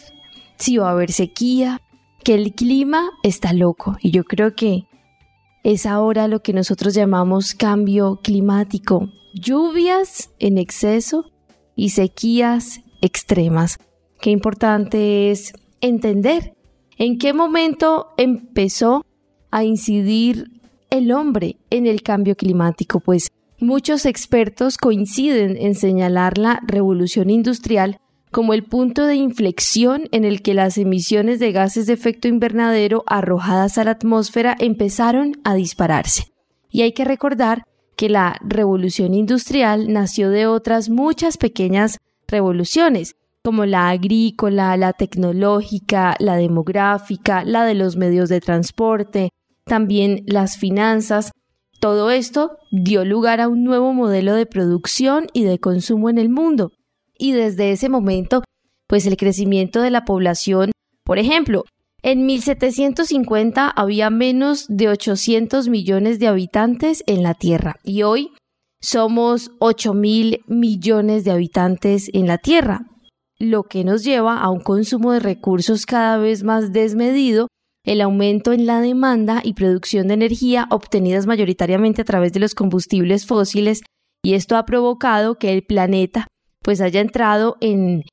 si 0.56 0.76
va 0.76 0.90
a 0.90 0.92
haber 0.92 1.10
sequía, 1.10 1.80
que 2.22 2.34
el 2.34 2.54
clima 2.54 3.10
está 3.24 3.52
loco. 3.52 3.96
Y 4.00 4.12
yo 4.12 4.22
creo 4.22 4.54
que 4.54 4.84
es 5.64 5.86
ahora 5.86 6.28
lo 6.28 6.40
que 6.40 6.52
nosotros 6.52 6.94
llamamos 6.94 7.54
cambio 7.54 8.20
climático. 8.22 9.08
Lluvias 9.34 10.30
en 10.38 10.56
exceso 10.56 11.32
y 11.74 11.90
sequías 11.90 12.80
extremas. 13.00 13.78
Qué 14.20 14.30
importante 14.30 15.32
es 15.32 15.52
entender 15.86 16.54
en 16.96 17.18
qué 17.18 17.32
momento 17.32 18.08
empezó 18.16 19.04
a 19.50 19.64
incidir 19.64 20.50
el 20.90 21.12
hombre 21.12 21.56
en 21.70 21.86
el 21.86 22.02
cambio 22.02 22.36
climático, 22.36 23.00
pues 23.00 23.30
muchos 23.58 24.06
expertos 24.06 24.78
coinciden 24.78 25.56
en 25.56 25.74
señalar 25.74 26.38
la 26.38 26.60
revolución 26.66 27.30
industrial 27.30 27.98
como 28.30 28.52
el 28.52 28.64
punto 28.64 29.06
de 29.06 29.14
inflexión 29.14 30.08
en 30.10 30.24
el 30.24 30.42
que 30.42 30.54
las 30.54 30.76
emisiones 30.76 31.38
de 31.38 31.52
gases 31.52 31.86
de 31.86 31.92
efecto 31.92 32.26
invernadero 32.26 33.04
arrojadas 33.06 33.78
a 33.78 33.84
la 33.84 33.92
atmósfera 33.92 34.56
empezaron 34.58 35.40
a 35.44 35.54
dispararse. 35.54 36.32
Y 36.68 36.82
hay 36.82 36.92
que 36.92 37.04
recordar 37.04 37.64
que 37.96 38.08
la 38.08 38.36
revolución 38.44 39.14
industrial 39.14 39.92
nació 39.92 40.30
de 40.30 40.46
otras 40.46 40.90
muchas 40.90 41.36
pequeñas 41.36 41.98
revoluciones, 42.26 43.14
como 43.44 43.66
la 43.66 43.90
agrícola, 43.90 44.76
la 44.78 44.94
tecnológica, 44.94 46.16
la 46.18 46.36
demográfica, 46.36 47.44
la 47.44 47.66
de 47.66 47.74
los 47.74 47.96
medios 47.96 48.30
de 48.30 48.40
transporte, 48.40 49.28
también 49.64 50.22
las 50.26 50.56
finanzas. 50.56 51.30
Todo 51.78 52.10
esto 52.10 52.56
dio 52.70 53.04
lugar 53.04 53.42
a 53.42 53.48
un 53.48 53.62
nuevo 53.62 53.92
modelo 53.92 54.34
de 54.34 54.46
producción 54.46 55.26
y 55.34 55.44
de 55.44 55.58
consumo 55.58 56.08
en 56.08 56.16
el 56.16 56.30
mundo. 56.30 56.72
Y 57.18 57.32
desde 57.32 57.70
ese 57.70 57.90
momento, 57.90 58.42
pues 58.88 59.06
el 59.06 59.18
crecimiento 59.18 59.82
de 59.82 59.90
la 59.90 60.06
población, 60.06 60.70
por 61.04 61.18
ejemplo, 61.18 61.64
en 62.02 62.24
1750 62.24 63.68
había 63.68 64.08
menos 64.08 64.66
de 64.68 64.88
800 64.88 65.68
millones 65.68 66.18
de 66.18 66.28
habitantes 66.28 67.04
en 67.06 67.22
la 67.22 67.34
Tierra 67.34 67.76
y 67.84 68.02
hoy 68.02 68.30
somos 68.80 69.50
8 69.60 69.92
mil 69.94 70.40
millones 70.46 71.24
de 71.24 71.30
habitantes 71.30 72.10
en 72.12 72.26
la 72.26 72.38
Tierra 72.38 72.86
lo 73.38 73.64
que 73.64 73.84
nos 73.84 74.04
lleva 74.04 74.38
a 74.38 74.50
un 74.50 74.60
consumo 74.60 75.12
de 75.12 75.20
recursos 75.20 75.86
cada 75.86 76.18
vez 76.18 76.44
más 76.44 76.72
desmedido, 76.72 77.48
el 77.84 78.00
aumento 78.00 78.52
en 78.52 78.66
la 78.66 78.80
demanda 78.80 79.40
y 79.44 79.54
producción 79.54 80.08
de 80.08 80.14
energía 80.14 80.66
obtenidas 80.70 81.26
mayoritariamente 81.26 82.02
a 82.02 82.04
través 82.04 82.32
de 82.32 82.40
los 82.40 82.54
combustibles 82.54 83.26
fósiles 83.26 83.82
y 84.24 84.34
esto 84.34 84.56
ha 84.56 84.64
provocado 84.64 85.36
que 85.36 85.52
el 85.52 85.64
planeta 85.64 86.26
pues 86.62 86.80
haya 86.80 87.00
entrado 87.00 87.56
en 87.60 88.04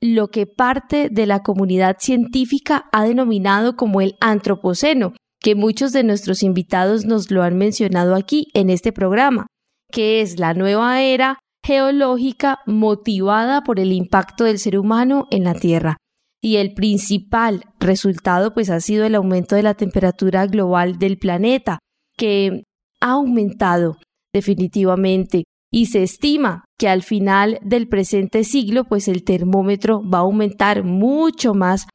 lo 0.00 0.28
que 0.28 0.46
parte 0.46 1.08
de 1.10 1.26
la 1.26 1.42
comunidad 1.42 1.96
científica 2.00 2.88
ha 2.92 3.04
denominado 3.04 3.76
como 3.76 4.00
el 4.00 4.16
antropoceno, 4.20 5.12
que 5.40 5.54
muchos 5.54 5.92
de 5.92 6.02
nuestros 6.02 6.42
invitados 6.42 7.04
nos 7.04 7.30
lo 7.30 7.42
han 7.42 7.56
mencionado 7.56 8.16
aquí 8.16 8.48
en 8.54 8.70
este 8.70 8.92
programa, 8.92 9.46
que 9.92 10.20
es 10.20 10.40
la 10.40 10.54
nueva 10.54 11.02
era 11.02 11.38
geológica 11.68 12.60
motivada 12.64 13.60
por 13.62 13.78
el 13.78 13.92
impacto 13.92 14.44
del 14.44 14.58
ser 14.58 14.78
humano 14.78 15.28
en 15.30 15.44
la 15.44 15.52
Tierra. 15.52 15.98
Y 16.42 16.56
el 16.56 16.72
principal 16.72 17.62
resultado 17.78 18.54
pues 18.54 18.70
ha 18.70 18.80
sido 18.80 19.04
el 19.04 19.14
aumento 19.14 19.54
de 19.54 19.62
la 19.62 19.74
temperatura 19.74 20.46
global 20.46 20.98
del 20.98 21.18
planeta, 21.18 21.78
que 22.16 22.62
ha 23.02 23.10
aumentado 23.10 23.98
definitivamente 24.32 25.44
y 25.70 25.86
se 25.86 26.02
estima 26.04 26.64
que 26.78 26.88
al 26.88 27.02
final 27.02 27.58
del 27.62 27.86
presente 27.86 28.44
siglo 28.44 28.84
pues 28.84 29.06
el 29.06 29.22
termómetro 29.22 30.02
va 30.08 30.18
a 30.18 30.22
aumentar 30.22 30.84
mucho 30.84 31.52
más 31.52 31.86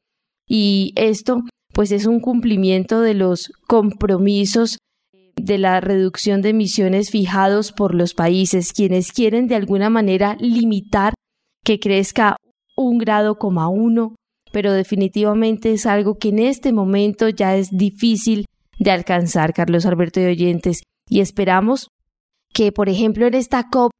y 0.48 0.92
esto 0.94 1.42
pues 1.72 1.90
es 1.90 2.06
un 2.06 2.20
cumplimiento 2.20 3.00
de 3.00 3.14
los 3.14 3.50
compromisos 3.66 4.78
de 5.36 5.58
la 5.58 5.80
reducción 5.80 6.42
de 6.42 6.50
emisiones 6.50 7.10
fijados 7.10 7.72
por 7.72 7.94
los 7.94 8.14
países, 8.14 8.72
quienes 8.72 9.12
quieren 9.12 9.46
de 9.46 9.56
alguna 9.56 9.90
manera 9.90 10.36
limitar 10.40 11.14
que 11.64 11.78
crezca 11.78 12.36
un 12.76 12.98
grado 12.98 13.36
coma 13.38 13.68
uno, 13.68 14.14
pero 14.52 14.72
definitivamente 14.72 15.72
es 15.72 15.86
algo 15.86 16.18
que 16.18 16.28
en 16.28 16.38
este 16.38 16.72
momento 16.72 17.28
ya 17.28 17.56
es 17.56 17.70
difícil 17.70 18.46
de 18.78 18.90
alcanzar, 18.90 19.52
Carlos 19.52 19.86
Alberto 19.86 20.20
de 20.20 20.28
Oyentes, 20.28 20.82
y 21.08 21.20
esperamos 21.20 21.88
que, 22.52 22.72
por 22.72 22.88
ejemplo, 22.88 23.26
en 23.26 23.34
esta 23.34 23.68
COP 23.68 23.90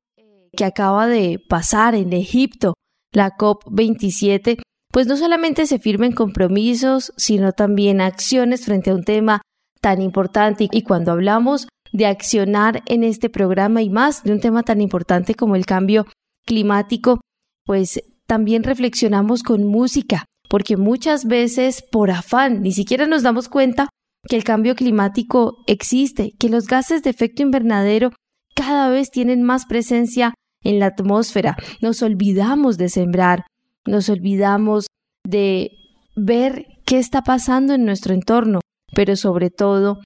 que 0.57 0.65
acaba 0.65 1.07
de 1.07 1.41
pasar 1.49 1.95
en 1.95 2.13
Egipto, 2.13 2.75
la 3.13 3.33
COP 3.33 3.65
27, 3.71 4.59
pues 4.93 5.07
no 5.07 5.17
solamente 5.17 5.67
se 5.67 5.79
firmen 5.79 6.13
compromisos, 6.13 7.13
sino 7.17 7.53
también 7.53 8.01
acciones 8.01 8.65
frente 8.65 8.91
a 8.91 8.95
un 8.95 9.05
tema 9.05 9.43
tan 9.85 10.01
importante 10.01 10.67
y 10.73 10.81
cuando 10.81 11.13
hablamos 11.13 11.69
de 11.93 12.07
accionar 12.07 12.83
en 12.87 13.05
este 13.05 13.29
programa 13.29 13.83
y 13.83 13.91
más 13.91 14.25
de 14.25 14.33
un 14.33 14.41
tema 14.41 14.63
tan 14.63 14.81
importante 14.81 15.35
como 15.35 15.57
el 15.57 15.67
cambio 15.67 16.07
climático, 16.47 17.21
pues 17.67 18.03
también 18.27 18.63
reflexionamos 18.63 19.43
con 19.43 19.67
música, 19.67 20.25
porque 20.49 20.79
muchas 20.79 21.27
veces 21.27 21.85
por 21.93 22.11
afán 22.11 22.63
ni 22.63 22.73
siquiera 22.73 23.07
nos 23.07 23.23
damos 23.23 23.51
cuenta 23.51 23.91
que 24.27 24.37
el 24.37 24.43
cambio 24.43 24.75
climático 24.75 25.59
existe, 25.67 26.33
que 26.39 26.49
los 26.49 26.67
gases 26.67 27.03
de 27.03 27.11
efecto 27.11 27.43
invernadero 27.43 28.11
cada 28.55 28.89
vez 28.89 29.11
tienen 29.11 29.43
más 29.43 29.67
presencia 29.67 30.33
en 30.63 30.79
la 30.79 30.87
atmósfera. 30.87 31.59
Nos 31.83 32.01
olvidamos 32.01 32.79
de 32.79 32.89
sembrar, 32.89 33.45
nos 33.85 34.09
olvidamos 34.09 34.87
de 35.29 35.73
ver 36.17 36.65
qué 36.87 36.99
está 36.99 37.21
pasando 37.21 37.75
en 37.75 37.85
nuestro 37.85 38.15
entorno 38.15 38.61
pero 38.95 39.17
sobre 39.17 39.51
todo 39.51 40.01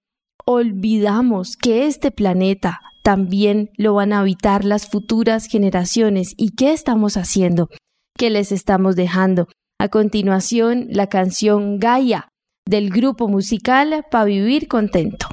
olvidamos 0.45 1.57
que 1.57 1.87
este 1.87 2.11
planeta 2.11 2.81
también 3.03 3.71
lo 3.77 3.95
van 3.95 4.13
a 4.13 4.21
habitar 4.21 4.65
las 4.65 4.89
futuras 4.89 5.47
generaciones. 5.47 6.35
¿Y 6.37 6.51
qué 6.51 6.73
estamos 6.73 7.17
haciendo? 7.17 7.69
¿Qué 8.17 8.31
les 8.31 8.53
estamos 8.53 8.97
dejando? 8.97 9.49
A 9.81 9.89
continuación, 9.89 10.89
la 10.91 11.07
canción 11.07 11.79
Gaia 11.79 12.29
del 12.67 12.91
grupo 12.91 13.29
musical 13.29 14.05
para 14.11 14.25
vivir 14.25 14.69
contento. 14.69 15.29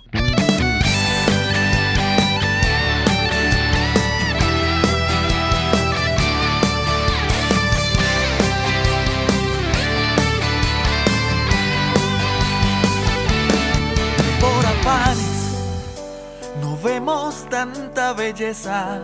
Belleza, 18.13 19.01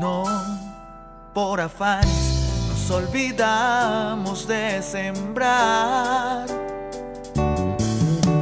no 0.00 0.24
por 1.32 1.60
afanes 1.60 2.66
nos 2.68 2.90
olvidamos 2.90 4.46
de 4.46 4.82
sembrar. 4.82 6.46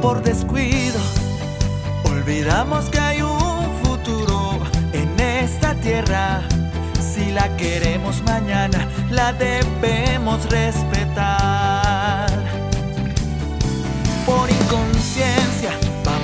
Por 0.01 0.21
descuido, 0.23 0.99
olvidamos 2.05 2.89
que 2.89 2.99
hay 2.99 3.21
un 3.21 3.79
futuro 3.83 4.59
en 4.93 5.19
esta 5.19 5.75
tierra. 5.75 6.41
Si 6.99 7.31
la 7.31 7.55
queremos 7.57 8.21
mañana, 8.23 8.87
la 9.11 9.33
debemos 9.33 10.49
respetar. 10.49 12.29
Por 14.25 14.49
inconsciencia, 14.49 15.71
por 16.03 16.19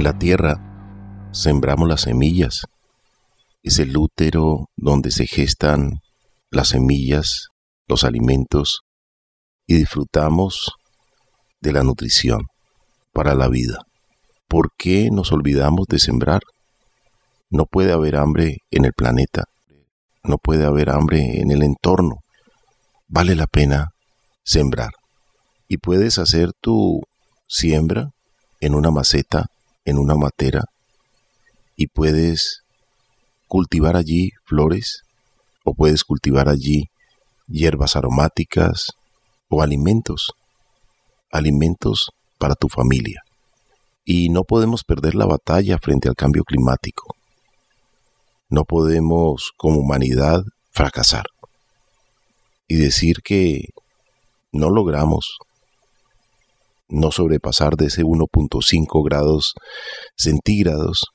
En 0.00 0.04
la 0.04 0.18
tierra 0.18 1.28
sembramos 1.30 1.86
las 1.86 2.00
semillas. 2.00 2.64
Es 3.62 3.78
el 3.80 3.94
útero 3.94 4.70
donde 4.74 5.10
se 5.10 5.26
gestan 5.26 6.00
las 6.50 6.68
semillas, 6.68 7.48
los 7.86 8.04
alimentos 8.04 8.80
y 9.66 9.74
disfrutamos 9.74 10.72
de 11.60 11.74
la 11.74 11.82
nutrición 11.82 12.46
para 13.12 13.34
la 13.34 13.48
vida. 13.48 13.76
¿Por 14.48 14.70
qué 14.78 15.10
nos 15.12 15.32
olvidamos 15.32 15.86
de 15.86 15.98
sembrar? 15.98 16.40
No 17.50 17.66
puede 17.66 17.92
haber 17.92 18.16
hambre 18.16 18.56
en 18.70 18.86
el 18.86 18.94
planeta, 18.94 19.44
no 20.24 20.38
puede 20.38 20.64
haber 20.64 20.88
hambre 20.88 21.42
en 21.42 21.50
el 21.50 21.62
entorno. 21.62 22.20
Vale 23.06 23.36
la 23.36 23.46
pena 23.46 23.90
sembrar. 24.44 24.92
Y 25.68 25.76
puedes 25.76 26.18
hacer 26.18 26.52
tu 26.58 27.02
siembra 27.46 28.12
en 28.60 28.74
una 28.74 28.90
maceta 28.90 29.44
en 29.84 29.98
una 29.98 30.14
matera 30.14 30.64
y 31.76 31.86
puedes 31.86 32.62
cultivar 33.46 33.96
allí 33.96 34.30
flores 34.44 35.02
o 35.64 35.74
puedes 35.74 36.04
cultivar 36.04 36.48
allí 36.48 36.90
hierbas 37.46 37.96
aromáticas 37.96 38.92
o 39.48 39.62
alimentos, 39.62 40.32
alimentos 41.32 42.10
para 42.38 42.54
tu 42.54 42.68
familia. 42.68 43.22
Y 44.04 44.28
no 44.28 44.44
podemos 44.44 44.84
perder 44.84 45.14
la 45.14 45.26
batalla 45.26 45.78
frente 45.78 46.08
al 46.08 46.14
cambio 46.14 46.44
climático. 46.44 47.14
No 48.48 48.64
podemos 48.64 49.52
como 49.56 49.80
humanidad 49.80 50.42
fracasar 50.70 51.26
y 52.66 52.76
decir 52.76 53.16
que 53.22 53.68
no 54.52 54.70
logramos 54.70 55.38
no 56.90 57.10
sobrepasar 57.10 57.76
de 57.76 57.86
ese 57.86 58.02
1.5 58.02 59.04
grados 59.04 59.54
centígrados 60.16 61.06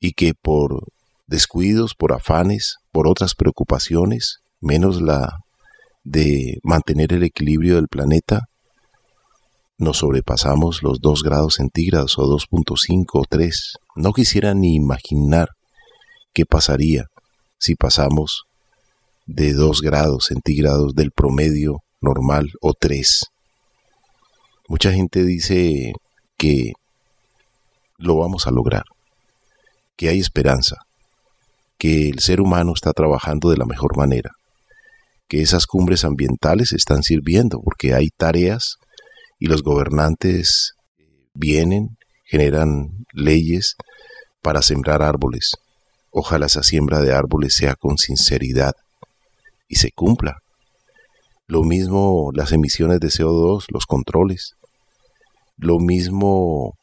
y 0.00 0.12
que 0.12 0.32
por 0.34 0.84
descuidos, 1.26 1.94
por 1.94 2.12
afanes, 2.12 2.76
por 2.90 3.08
otras 3.08 3.34
preocupaciones, 3.34 4.38
menos 4.60 5.00
la 5.00 5.38
de 6.04 6.58
mantener 6.62 7.12
el 7.12 7.22
equilibrio 7.22 7.76
del 7.76 7.88
planeta, 7.88 8.42
nos 9.78 9.98
sobrepasamos 9.98 10.82
los 10.82 11.00
2 11.00 11.22
grados 11.22 11.54
centígrados 11.54 12.18
o 12.18 12.22
2.5 12.22 13.04
o 13.14 13.24
3. 13.28 13.74
No 13.96 14.12
quisiera 14.12 14.54
ni 14.54 14.74
imaginar 14.74 15.48
qué 16.32 16.44
pasaría 16.44 17.06
si 17.58 17.74
pasamos 17.74 18.42
de 19.26 19.54
2 19.54 19.80
grados 19.80 20.26
centígrados 20.26 20.94
del 20.94 21.10
promedio 21.10 21.78
normal 22.00 22.50
o 22.60 22.74
3. 22.78 23.31
Mucha 24.72 24.90
gente 24.90 25.22
dice 25.22 25.92
que 26.38 26.72
lo 27.98 28.16
vamos 28.16 28.46
a 28.46 28.50
lograr, 28.50 28.84
que 29.98 30.08
hay 30.08 30.18
esperanza, 30.18 30.76
que 31.76 32.08
el 32.08 32.20
ser 32.20 32.40
humano 32.40 32.72
está 32.74 32.94
trabajando 32.94 33.50
de 33.50 33.58
la 33.58 33.66
mejor 33.66 33.98
manera, 33.98 34.30
que 35.28 35.42
esas 35.42 35.66
cumbres 35.66 36.06
ambientales 36.06 36.72
están 36.72 37.02
sirviendo 37.02 37.60
porque 37.60 37.92
hay 37.92 38.08
tareas 38.16 38.76
y 39.38 39.48
los 39.48 39.62
gobernantes 39.62 40.72
vienen, 41.34 41.98
generan 42.24 43.04
leyes 43.12 43.76
para 44.40 44.62
sembrar 44.62 45.02
árboles. 45.02 45.50
Ojalá 46.10 46.46
esa 46.46 46.62
siembra 46.62 47.02
de 47.02 47.12
árboles 47.12 47.54
sea 47.54 47.74
con 47.74 47.98
sinceridad 47.98 48.72
y 49.68 49.76
se 49.76 49.90
cumpla. 49.90 50.38
Lo 51.46 51.62
mismo 51.62 52.30
las 52.32 52.52
emisiones 52.52 53.00
de 53.00 53.08
CO2, 53.08 53.66
los 53.68 53.84
controles. 53.84 54.54
Lo 55.56 55.78
mismo 55.78 56.74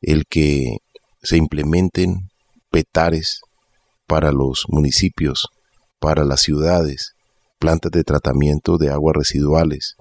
el 0.00 0.24
que 0.28 0.78
se 1.22 1.36
implementen 1.36 2.28
petares 2.70 3.40
para 4.06 4.32
los 4.32 4.66
municipios, 4.68 5.48
para 5.98 6.24
las 6.24 6.40
ciudades, 6.42 7.14
plantas 7.58 7.90
de 7.92 8.04
tratamiento 8.04 8.78
de 8.78 8.90
aguas 8.90 9.16
residuales. 9.16 9.96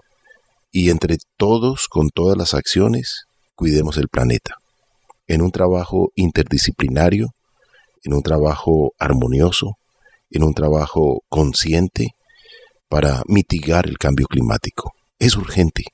Y 0.71 0.89
entre 0.89 1.17
todos, 1.37 1.87
con 1.87 2.09
todas 2.09 2.37
las 2.37 2.53
acciones, 2.53 3.23
cuidemos 3.55 3.97
el 3.97 4.09
planeta. 4.09 4.55
En 5.27 5.41
un 5.41 5.51
trabajo 5.51 6.11
interdisciplinario, 6.15 7.29
en 8.03 8.13
un 8.13 8.21
trabajo 8.21 8.93
armonioso, 8.99 9.77
en 10.29 10.43
un 10.43 10.53
trabajo 10.53 11.23
consciente 11.29 12.09
para 12.89 13.23
mitigar 13.27 13.87
el 13.87 13.97
cambio 13.97 14.27
climático. 14.27 14.91
Es 15.17 15.35
urgente. 15.35 15.85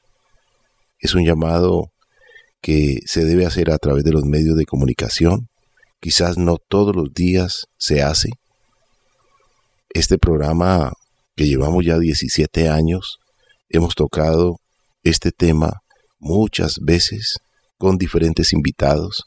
Es 1.01 1.15
un 1.15 1.25
llamado 1.25 1.91
que 2.61 2.99
se 3.05 3.25
debe 3.25 3.45
hacer 3.45 3.71
a 3.71 3.77
través 3.77 4.03
de 4.03 4.11
los 4.11 4.23
medios 4.23 4.55
de 4.55 4.65
comunicación. 4.65 5.49
Quizás 5.99 6.37
no 6.37 6.57
todos 6.57 6.95
los 6.95 7.13
días 7.13 7.65
se 7.77 8.01
hace. 8.01 8.29
Este 9.89 10.17
programa 10.17 10.93
que 11.35 11.45
llevamos 11.45 11.85
ya 11.85 11.97
17 11.97 12.69
años, 12.69 13.17
hemos 13.69 13.95
tocado 13.95 14.57
este 15.03 15.31
tema 15.31 15.81
muchas 16.19 16.75
veces 16.81 17.39
con 17.77 17.97
diferentes 17.97 18.53
invitados. 18.53 19.23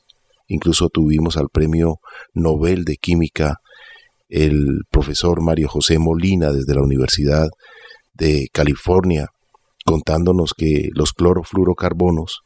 Incluso 0.47 0.89
tuvimos 0.89 1.37
al 1.37 1.49
premio 1.53 1.97
Nobel 2.35 2.85
de 2.85 2.97
Química 2.97 3.57
el 4.29 4.83
profesor 4.91 5.43
Mario 5.43 5.69
José 5.69 5.99
Molina 5.99 6.53
desde 6.53 6.75
la 6.75 6.83
Universidad 6.83 7.49
de 8.15 8.49
California, 8.53 9.29
contándonos 9.85 10.53
que 10.57 10.89
los 10.95 11.13
clorofluorocarbonos 11.13 12.41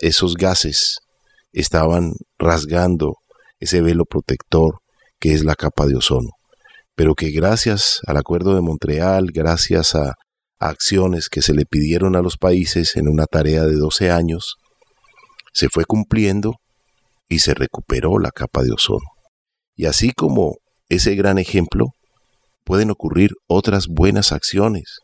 esos 0.00 0.34
gases 0.34 0.98
estaban 1.52 2.12
rasgando 2.38 3.14
ese 3.58 3.82
velo 3.82 4.04
protector 4.04 4.78
que 5.18 5.34
es 5.34 5.44
la 5.44 5.54
capa 5.54 5.86
de 5.86 5.96
ozono. 5.96 6.30
pero 6.96 7.14
que 7.14 7.30
gracias 7.30 8.00
al 8.06 8.18
Acuerdo 8.18 8.54
de 8.54 8.60
Montreal, 8.60 9.30
gracias 9.32 9.94
a, 9.94 10.14
acciones 10.60 11.30
que 11.30 11.40
se 11.40 11.54
le 11.54 11.64
pidieron 11.64 12.14
a 12.14 12.20
los 12.20 12.36
países 12.36 12.94
en 12.96 13.08
una 13.08 13.24
tarea 13.24 13.64
de 13.64 13.76
12 13.76 14.10
años, 14.10 14.56
se 15.54 15.68
fue 15.70 15.86
cumpliendo 15.86 16.56
y 17.28 17.38
se 17.38 17.54
recuperó 17.54 18.18
la 18.18 18.30
capa 18.30 18.62
de 18.62 18.72
ozono. 18.72 19.08
Y 19.74 19.86
así 19.86 20.12
como 20.12 20.56
ese 20.90 21.14
gran 21.14 21.38
ejemplo, 21.38 21.86
pueden 22.64 22.90
ocurrir 22.90 23.30
otras 23.48 23.86
buenas 23.88 24.32
acciones 24.32 24.98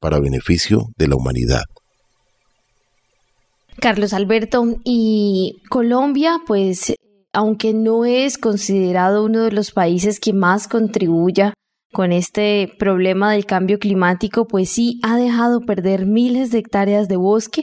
para 0.00 0.20
beneficio 0.20 0.86
de 0.96 1.08
la 1.08 1.16
humanidad. 1.16 1.62
Carlos 3.80 4.12
Alberto, 4.12 4.64
y 4.84 5.62
Colombia, 5.68 6.38
pues, 6.46 6.94
aunque 7.32 7.72
no 7.72 8.04
es 8.04 8.36
considerado 8.38 9.24
uno 9.24 9.44
de 9.44 9.52
los 9.52 9.70
países 9.70 10.18
que 10.18 10.32
más 10.32 10.66
contribuya 10.66 11.54
con 11.92 12.12
este 12.12 12.72
problema 12.78 13.32
del 13.32 13.46
cambio 13.46 13.78
climático, 13.78 14.46
pues 14.46 14.68
sí 14.68 14.98
ha 15.02 15.16
dejado 15.16 15.60
perder 15.60 16.06
miles 16.06 16.50
de 16.50 16.58
hectáreas 16.58 17.08
de 17.08 17.16
bosque 17.16 17.62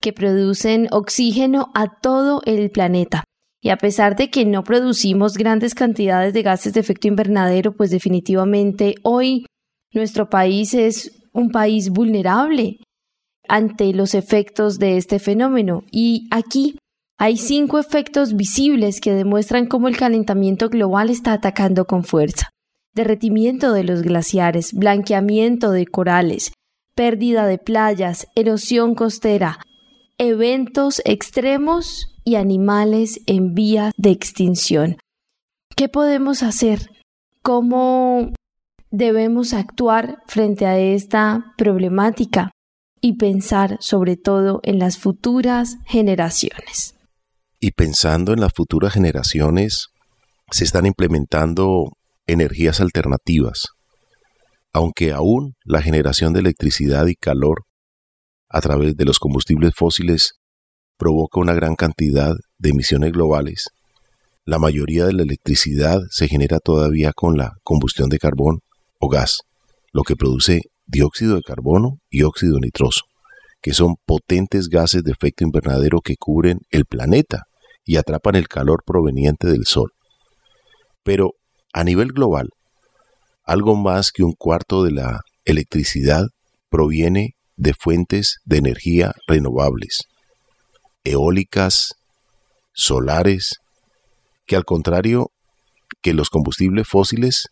que 0.00 0.12
producen 0.12 0.88
oxígeno 0.92 1.70
a 1.74 1.98
todo 2.00 2.40
el 2.46 2.70
planeta. 2.70 3.24
Y 3.60 3.70
a 3.70 3.76
pesar 3.76 4.14
de 4.14 4.30
que 4.30 4.44
no 4.44 4.62
producimos 4.62 5.34
grandes 5.34 5.74
cantidades 5.74 6.32
de 6.32 6.42
gases 6.42 6.72
de 6.74 6.80
efecto 6.80 7.08
invernadero, 7.08 7.72
pues 7.72 7.90
definitivamente 7.90 8.94
hoy 9.02 9.46
nuestro 9.92 10.30
país 10.30 10.74
es 10.74 11.25
un 11.36 11.50
país 11.50 11.90
vulnerable 11.90 12.78
ante 13.48 13.92
los 13.92 14.14
efectos 14.14 14.78
de 14.78 14.96
este 14.96 15.18
fenómeno. 15.18 15.84
Y 15.92 16.28
aquí 16.30 16.78
hay 17.18 17.36
cinco 17.36 17.78
efectos 17.78 18.34
visibles 18.34 19.00
que 19.00 19.12
demuestran 19.12 19.66
cómo 19.66 19.88
el 19.88 19.96
calentamiento 19.96 20.68
global 20.68 21.10
está 21.10 21.32
atacando 21.32 21.84
con 21.84 22.04
fuerza. 22.04 22.48
Derretimiento 22.94 23.72
de 23.72 23.84
los 23.84 24.02
glaciares, 24.02 24.72
blanqueamiento 24.72 25.70
de 25.70 25.86
corales, 25.86 26.52
pérdida 26.94 27.46
de 27.46 27.58
playas, 27.58 28.26
erosión 28.34 28.94
costera, 28.94 29.60
eventos 30.18 31.02
extremos 31.04 32.14
y 32.24 32.36
animales 32.36 33.20
en 33.26 33.54
vía 33.54 33.92
de 33.98 34.10
extinción. 34.10 34.96
¿Qué 35.76 35.90
podemos 35.90 36.42
hacer? 36.42 36.90
¿Cómo 37.42 38.32
debemos 38.96 39.52
actuar 39.52 40.22
frente 40.26 40.64
a 40.64 40.78
esta 40.78 41.52
problemática? 41.58 42.50
Y 43.02 43.18
pensar 43.18 43.76
sobre 43.80 44.16
todo 44.16 44.60
en 44.62 44.78
las 44.78 44.96
futuras 44.96 45.76
generaciones. 45.84 46.94
Y 47.60 47.72
pensando 47.72 48.32
en 48.32 48.40
las 48.40 48.52
futuras 48.54 48.94
generaciones, 48.94 49.88
se 50.50 50.64
están 50.64 50.86
implementando 50.86 51.92
energías 52.26 52.80
alternativas, 52.80 53.66
aunque 54.72 55.12
aún 55.12 55.54
la 55.64 55.82
generación 55.82 56.32
de 56.32 56.40
electricidad 56.40 57.06
y 57.06 57.14
calor 57.14 57.64
a 58.48 58.60
través 58.62 58.96
de 58.96 59.04
los 59.04 59.18
combustibles 59.18 59.72
fósiles 59.76 60.32
provoca 60.96 61.38
una 61.38 61.52
gran 61.52 61.76
cantidad 61.76 62.34
de 62.58 62.70
emisiones 62.70 63.12
globales. 63.12 63.68
La 64.46 64.58
mayoría 64.58 65.04
de 65.04 65.12
la 65.12 65.22
electricidad 65.22 66.00
se 66.10 66.28
genera 66.28 66.60
todavía 66.60 67.12
con 67.14 67.36
la 67.36 67.52
combustión 67.62 68.08
de 68.08 68.18
carbón 68.18 68.60
o 68.98 69.08
gas, 69.08 69.38
lo 69.92 70.02
que 70.02 70.16
produce 70.16 70.62
dióxido 70.86 71.36
de 71.36 71.42
carbono 71.42 71.98
y 72.10 72.22
óxido 72.22 72.58
nitroso, 72.60 73.02
que 73.60 73.74
son 73.74 73.96
potentes 74.04 74.68
gases 74.68 75.02
de 75.02 75.12
efecto 75.12 75.44
invernadero 75.44 76.00
que 76.00 76.16
cubren 76.16 76.60
el 76.70 76.86
planeta 76.86 77.44
y 77.84 77.96
atrapan 77.96 78.36
el 78.36 78.48
calor 78.48 78.82
proveniente 78.84 79.48
del 79.48 79.64
Sol. 79.66 79.92
Pero 81.02 81.32
a 81.72 81.84
nivel 81.84 82.08
global, 82.08 82.50
algo 83.44 83.76
más 83.76 84.10
que 84.10 84.24
un 84.24 84.32
cuarto 84.32 84.82
de 84.82 84.92
la 84.92 85.20
electricidad 85.44 86.26
proviene 86.68 87.36
de 87.56 87.74
fuentes 87.74 88.38
de 88.44 88.58
energía 88.58 89.12
renovables, 89.26 90.02
eólicas, 91.04 91.94
solares, 92.72 93.56
que 94.46 94.56
al 94.56 94.64
contrario 94.64 95.30
que 96.02 96.12
los 96.12 96.28
combustibles 96.28 96.86
fósiles 96.88 97.48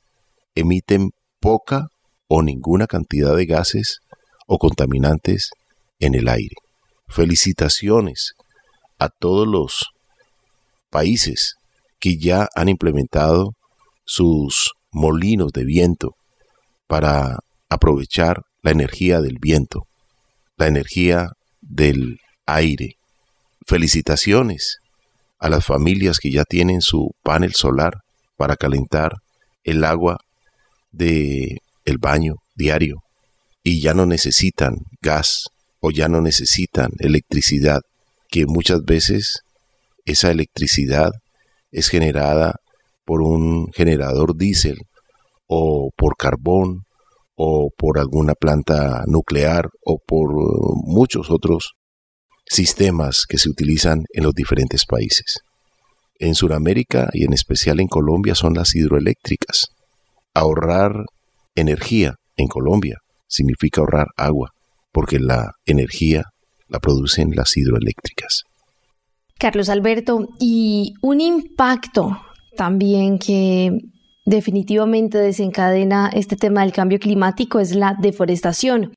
emiten 0.55 1.11
poca 1.45 1.89
o 2.27 2.43
ninguna 2.43 2.87
cantidad 2.87 3.37
de 3.37 3.45
gases 3.45 3.99
o 4.47 4.57
contaminantes 4.57 5.51
en 5.99 6.15
el 6.15 6.29
aire. 6.29 6.57
Felicitaciones 7.07 8.33
a 8.99 9.11
todos 9.11 9.47
los 9.47 9.91
países 10.89 11.57
que 12.01 12.17
ya 12.17 12.49
han 12.55 12.71
implementado 12.71 13.51
sus 14.07 14.73
molinos 14.91 15.53
de 15.53 15.65
viento 15.65 16.13
para 16.87 17.41
aprovechar 17.69 18.41
la 18.63 18.71
energía 18.71 19.21
del 19.21 19.37
viento, 19.39 19.83
la 20.57 20.67
energía 20.67 21.33
del 21.61 22.21
aire, 22.47 22.97
Felicitaciones 23.67 24.79
a 25.39 25.51
las 25.51 25.65
familias 25.65 26.19
que 26.19 26.31
ya 26.31 26.45
tienen 26.45 26.81
su 26.81 27.11
panel 27.23 27.55
solar 27.55 27.95
para 28.37 28.57
calentar 28.57 29.13
el 29.63 29.85
agua 29.85 30.19
de 30.95 31.59
el 31.85 31.99
baño 31.99 32.37
diario 32.55 32.97
y 33.63 33.81
ya 33.81 33.95
no 33.95 34.07
necesitan 34.07 34.77
gas 35.01 35.45
o 35.81 35.91
ya 35.91 36.09
no 36.09 36.21
necesitan 36.21 36.91
electricidad, 36.99 37.81
que 38.29 38.47
muchas 38.47 38.83
veces 38.85 39.41
esa 40.05 40.31
electricidad 40.31 41.11
es 41.71 41.89
generada 41.89 42.57
por 43.05 43.23
un 43.23 43.71
generador 43.73 44.37
diésel 44.37 44.79
o 45.47 45.91
por 45.97 46.17
carbón 46.17 46.85
o 47.37 47.71
por 47.77 47.99
alguna 47.99 48.35
planta 48.35 49.03
nuclear 49.07 49.69
o 49.85 49.99
por 49.99 50.31
muchos 50.87 51.31
otros 51.31 51.75
sistemas 52.47 53.25
que 53.29 53.39
se 53.39 53.49
utilizan 53.49 54.05
en 54.13 54.25
los 54.25 54.35
diferentes 54.35 54.87
países. 54.87 55.41
En 56.19 56.35
Sudamérica 56.35 57.11
y 57.13 57.25
en 57.25 57.33
especial 57.33 57.81
en 57.81 57.89
Colombia 57.89 58.35
son 58.35 58.55
las 58.55 58.75
hidroeléctricas. 58.75 59.69
Ahorrar 60.35 60.93
energía 61.55 62.15
en 62.37 62.49
Colombia 62.49 62.99
significa 63.27 63.81
ahorrar 63.81 64.09
agua, 64.17 64.51
porque 64.93 65.19
la 65.19 65.53
energía 65.65 66.25
la 66.69 66.81
producen 66.81 67.31
las 67.35 67.57
hidroeléctricas. 67.57 68.43
Carlos 69.39 69.69
Alberto, 69.69 70.29
y 70.41 70.95
un 71.03 71.21
impacto 71.21 72.21
también 72.57 73.19
que 73.19 73.71
definitivamente 74.27 75.19
desencadena 75.19 76.11
este 76.13 76.37
tema 76.37 76.63
del 76.63 76.73
cambio 76.73 76.99
climático 76.99 77.61
es 77.61 77.75
la 77.75 77.95
deforestación 78.01 78.93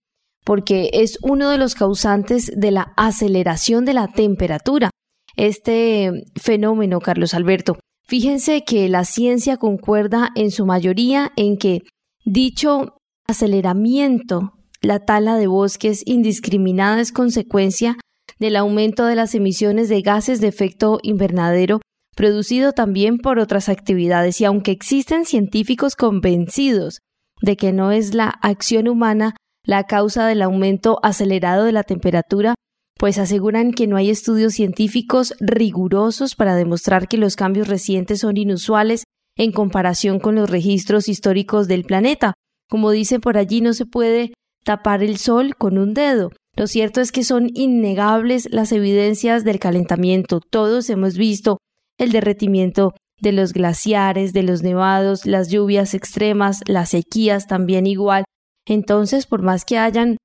porque 0.48 0.92
es 0.94 1.20
uno 1.24 1.50
de 1.50 1.58
los 1.58 1.76
causantes 1.76 2.50
de 2.56 2.72
la 2.72 2.94
aceleración 2.96 3.84
de 3.84 3.94
la 3.94 4.08
temperatura. 4.08 4.92
Este 5.36 6.24
fenómeno, 6.42 7.02
Carlos 7.02 7.34
Alberto, 7.34 7.78
fíjense 8.08 8.64
que 8.64 8.90
la 8.90 9.04
ciencia 9.06 9.58
concuerda 9.58 10.30
en 10.36 10.52
su 10.52 10.66
mayoría 10.66 11.32
en 11.36 11.58
que 11.58 11.82
dicho 12.26 12.98
aceleramiento, 13.28 14.54
la 14.82 15.00
tala 15.00 15.38
de 15.38 15.48
bosques 15.48 16.04
indiscriminada 16.06 17.02
es 17.02 17.12
consecuencia 17.12 17.98
del 18.40 18.56
aumento 18.56 19.06
de 19.06 19.16
las 19.16 19.36
emisiones 19.36 19.90
de 19.90 20.02
gases 20.02 20.40
de 20.42 20.48
efecto 20.48 21.00
invernadero 21.02 21.80
producido 22.16 22.74
también 22.74 23.18
por 23.20 23.40
otras 23.40 23.70
actividades. 23.70 24.42
Y 24.42 24.46
aunque 24.46 24.72
existen 24.72 25.26
científicos 25.26 25.96
convencidos 25.96 27.00
de 27.42 27.56
que 27.56 27.72
no 27.72 27.92
es 27.92 28.14
la 28.14 28.30
acción 28.42 28.88
humana 28.88 29.36
la 29.64 29.84
causa 29.84 30.26
del 30.26 30.42
aumento 30.42 31.00
acelerado 31.04 31.66
de 31.66 31.72
la 31.74 31.84
temperatura, 31.84 32.56
pues 32.98 33.18
aseguran 33.18 33.72
que 33.72 33.88
no 33.88 33.98
hay 33.98 34.10
estudios 34.10 34.54
científicos 34.54 35.34
rigurosos 35.40 36.36
para 36.36 36.56
demostrar 36.56 37.08
que 37.08 37.18
los 37.18 37.36
cambios 37.36 37.68
recientes 37.68 38.22
son 38.22 38.38
inusuales 38.38 39.04
en 39.36 39.52
comparación 39.52 40.20
con 40.20 40.36
los 40.36 40.50
registros 40.50 41.08
históricos 41.08 41.68
del 41.68 41.84
planeta. 41.84 42.34
Como 42.70 42.92
dice 42.92 43.20
por 43.20 43.38
allí, 43.38 43.62
no 43.62 43.74
se 43.74 43.86
puede 43.86 44.34
tapar 44.64 45.04
el 45.04 45.18
sol 45.18 45.56
con 45.56 45.78
un 45.78 45.94
dedo. 45.94 46.32
Lo 46.56 46.68
cierto 46.68 47.02
es 47.02 47.12
que 47.12 47.24
son 47.24 47.50
innegables 47.54 48.50
las 48.52 48.72
evidencias 48.72 49.44
del 49.44 49.60
calentamiento. 49.60 50.40
Todos 50.40 50.90
hemos 50.90 51.18
visto 51.18 51.60
el 51.98 52.12
derretimiento 52.12 52.94
de 53.22 53.32
los 53.32 53.54
glaciares, 53.54 54.34
de 54.34 54.44
los 54.44 54.64
nevados, 54.64 55.26
las 55.26 55.50
lluvias 55.50 55.94
extremas, 55.94 56.62
las 56.68 56.90
sequías 56.90 57.48
también 57.48 57.86
igual, 57.88 58.26
entonces, 58.68 59.26
por 59.26 59.42
más 59.42 59.64
que 59.64 59.78
hayan, 59.78 60.18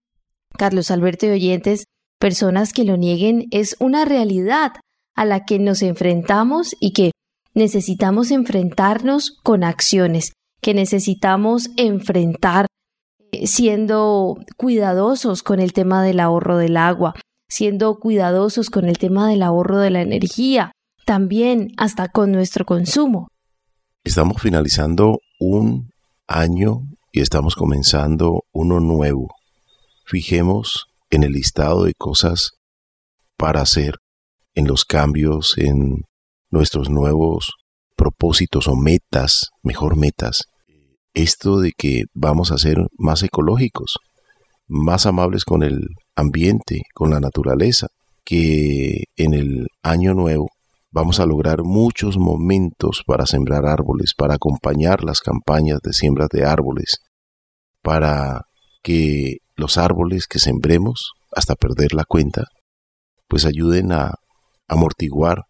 Carlos 0.58 0.90
Alberto 0.90 1.26
y 1.26 1.30
oyentes, 1.30 1.84
personas 2.22 2.72
que 2.72 2.84
lo 2.84 2.96
nieguen, 2.96 3.48
es 3.50 3.74
una 3.80 4.04
realidad 4.04 4.74
a 5.16 5.24
la 5.24 5.44
que 5.44 5.58
nos 5.58 5.82
enfrentamos 5.82 6.76
y 6.78 6.92
que 6.92 7.10
necesitamos 7.52 8.30
enfrentarnos 8.30 9.40
con 9.42 9.64
acciones, 9.64 10.32
que 10.60 10.72
necesitamos 10.72 11.70
enfrentar 11.76 12.68
eh, 13.32 13.48
siendo 13.48 14.36
cuidadosos 14.56 15.42
con 15.42 15.58
el 15.58 15.72
tema 15.72 16.04
del 16.04 16.20
ahorro 16.20 16.58
del 16.58 16.76
agua, 16.76 17.14
siendo 17.48 17.98
cuidadosos 17.98 18.70
con 18.70 18.84
el 18.88 18.98
tema 18.98 19.28
del 19.28 19.42
ahorro 19.42 19.80
de 19.80 19.90
la 19.90 20.02
energía, 20.02 20.70
también 21.04 21.72
hasta 21.76 22.06
con 22.06 22.30
nuestro 22.30 22.64
consumo. 22.64 23.30
Estamos 24.04 24.40
finalizando 24.40 25.18
un 25.40 25.90
año 26.28 26.82
y 27.10 27.20
estamos 27.20 27.56
comenzando 27.56 28.44
uno 28.52 28.78
nuevo. 28.78 29.26
Fijemos 30.06 30.86
en 31.12 31.22
el 31.24 31.32
listado 31.32 31.84
de 31.84 31.92
cosas 31.94 32.52
para 33.36 33.60
hacer, 33.60 33.96
en 34.54 34.66
los 34.66 34.84
cambios, 34.84 35.56
en 35.58 36.02
nuestros 36.50 36.88
nuevos 36.88 37.52
propósitos 37.96 38.66
o 38.66 38.74
metas, 38.74 39.50
mejor 39.62 39.96
metas. 39.96 40.44
Esto 41.14 41.60
de 41.60 41.72
que 41.76 42.04
vamos 42.14 42.50
a 42.50 42.58
ser 42.58 42.78
más 42.96 43.22
ecológicos, 43.22 43.98
más 44.66 45.04
amables 45.04 45.44
con 45.44 45.62
el 45.62 45.80
ambiente, 46.16 46.80
con 46.94 47.10
la 47.10 47.20
naturaleza, 47.20 47.88
que 48.24 49.04
en 49.16 49.34
el 49.34 49.66
año 49.82 50.14
nuevo 50.14 50.48
vamos 50.90 51.20
a 51.20 51.26
lograr 51.26 51.62
muchos 51.62 52.16
momentos 52.16 53.02
para 53.06 53.26
sembrar 53.26 53.66
árboles, 53.66 54.14
para 54.16 54.34
acompañar 54.34 55.04
las 55.04 55.20
campañas 55.20 55.80
de 55.82 55.92
siembras 55.92 56.30
de 56.30 56.46
árboles, 56.46 57.02
para 57.82 58.46
que 58.82 59.41
los 59.56 59.78
árboles 59.78 60.26
que 60.26 60.38
sembremos, 60.38 61.12
hasta 61.30 61.54
perder 61.54 61.94
la 61.94 62.04
cuenta, 62.04 62.46
pues 63.28 63.44
ayuden 63.44 63.92
a 63.92 64.14
amortiguar 64.68 65.44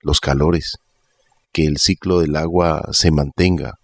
los 0.00 0.20
calores, 0.20 0.78
que 1.52 1.66
el 1.66 1.78
ciclo 1.78 2.20
del 2.20 2.36
agua 2.36 2.88
se 2.92 3.10
mantenga. 3.10 3.74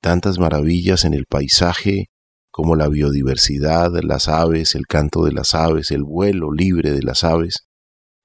Tantas 0.00 0.38
maravillas 0.38 1.04
en 1.04 1.14
el 1.14 1.26
paisaje 1.26 2.06
como 2.50 2.76
la 2.76 2.88
biodiversidad, 2.88 3.90
las 4.02 4.28
aves, 4.28 4.74
el 4.74 4.86
canto 4.86 5.24
de 5.24 5.32
las 5.32 5.54
aves, 5.54 5.90
el 5.90 6.02
vuelo 6.02 6.52
libre 6.52 6.92
de 6.92 7.02
las 7.02 7.24
aves, 7.24 7.66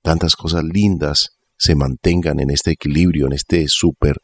tantas 0.02 0.36
cosas 0.36 0.64
lindas 0.64 1.30
se 1.58 1.76
mantengan 1.76 2.40
en 2.40 2.50
este 2.50 2.72
equilibrio, 2.72 3.28
en 3.28 3.34
este 3.34 3.68
super 3.68 4.18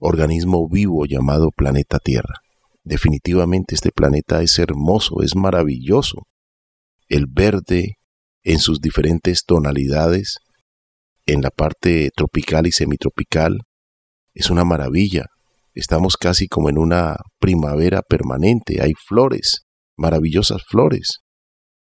organismo 0.00 0.68
vivo 0.68 1.06
llamado 1.06 1.50
planeta 1.50 1.98
Tierra. 1.98 2.43
Definitivamente 2.84 3.74
este 3.74 3.90
planeta 3.90 4.42
es 4.42 4.58
hermoso, 4.58 5.22
es 5.22 5.34
maravilloso. 5.34 6.26
El 7.08 7.26
verde 7.26 7.94
en 8.42 8.58
sus 8.58 8.80
diferentes 8.80 9.44
tonalidades, 9.46 10.36
en 11.24 11.40
la 11.40 11.50
parte 11.50 12.10
tropical 12.14 12.66
y 12.66 12.72
semitropical, 12.72 13.60
es 14.34 14.50
una 14.50 14.64
maravilla. 14.64 15.24
Estamos 15.72 16.18
casi 16.18 16.46
como 16.46 16.68
en 16.68 16.76
una 16.76 17.16
primavera 17.40 18.02
permanente, 18.02 18.82
hay 18.82 18.92
flores, 19.08 19.62
maravillosas 19.96 20.62
flores. 20.68 21.20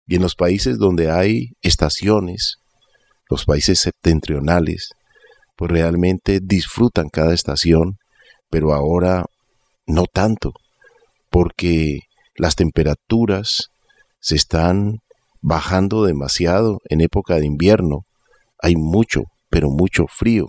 Y 0.06 0.14
en 0.14 0.22
los 0.22 0.36
países 0.36 0.78
donde 0.78 1.10
hay 1.10 1.50
estaciones, 1.62 2.58
los 3.28 3.44
países 3.44 3.80
septentrionales, 3.80 4.90
pues 5.56 5.68
realmente 5.68 6.38
disfrutan 6.40 7.08
cada 7.08 7.34
estación, 7.34 7.96
pero 8.50 8.72
ahora 8.72 9.24
no 9.86 10.04
tanto, 10.04 10.52
porque 11.38 11.98
las 12.34 12.56
temperaturas 12.56 13.68
se 14.20 14.36
están 14.36 15.00
bajando 15.42 16.06
demasiado 16.06 16.78
en 16.88 17.02
época 17.02 17.34
de 17.34 17.44
invierno. 17.44 18.06
Hay 18.58 18.74
mucho, 18.74 19.24
pero 19.50 19.68
mucho 19.68 20.06
frío 20.08 20.46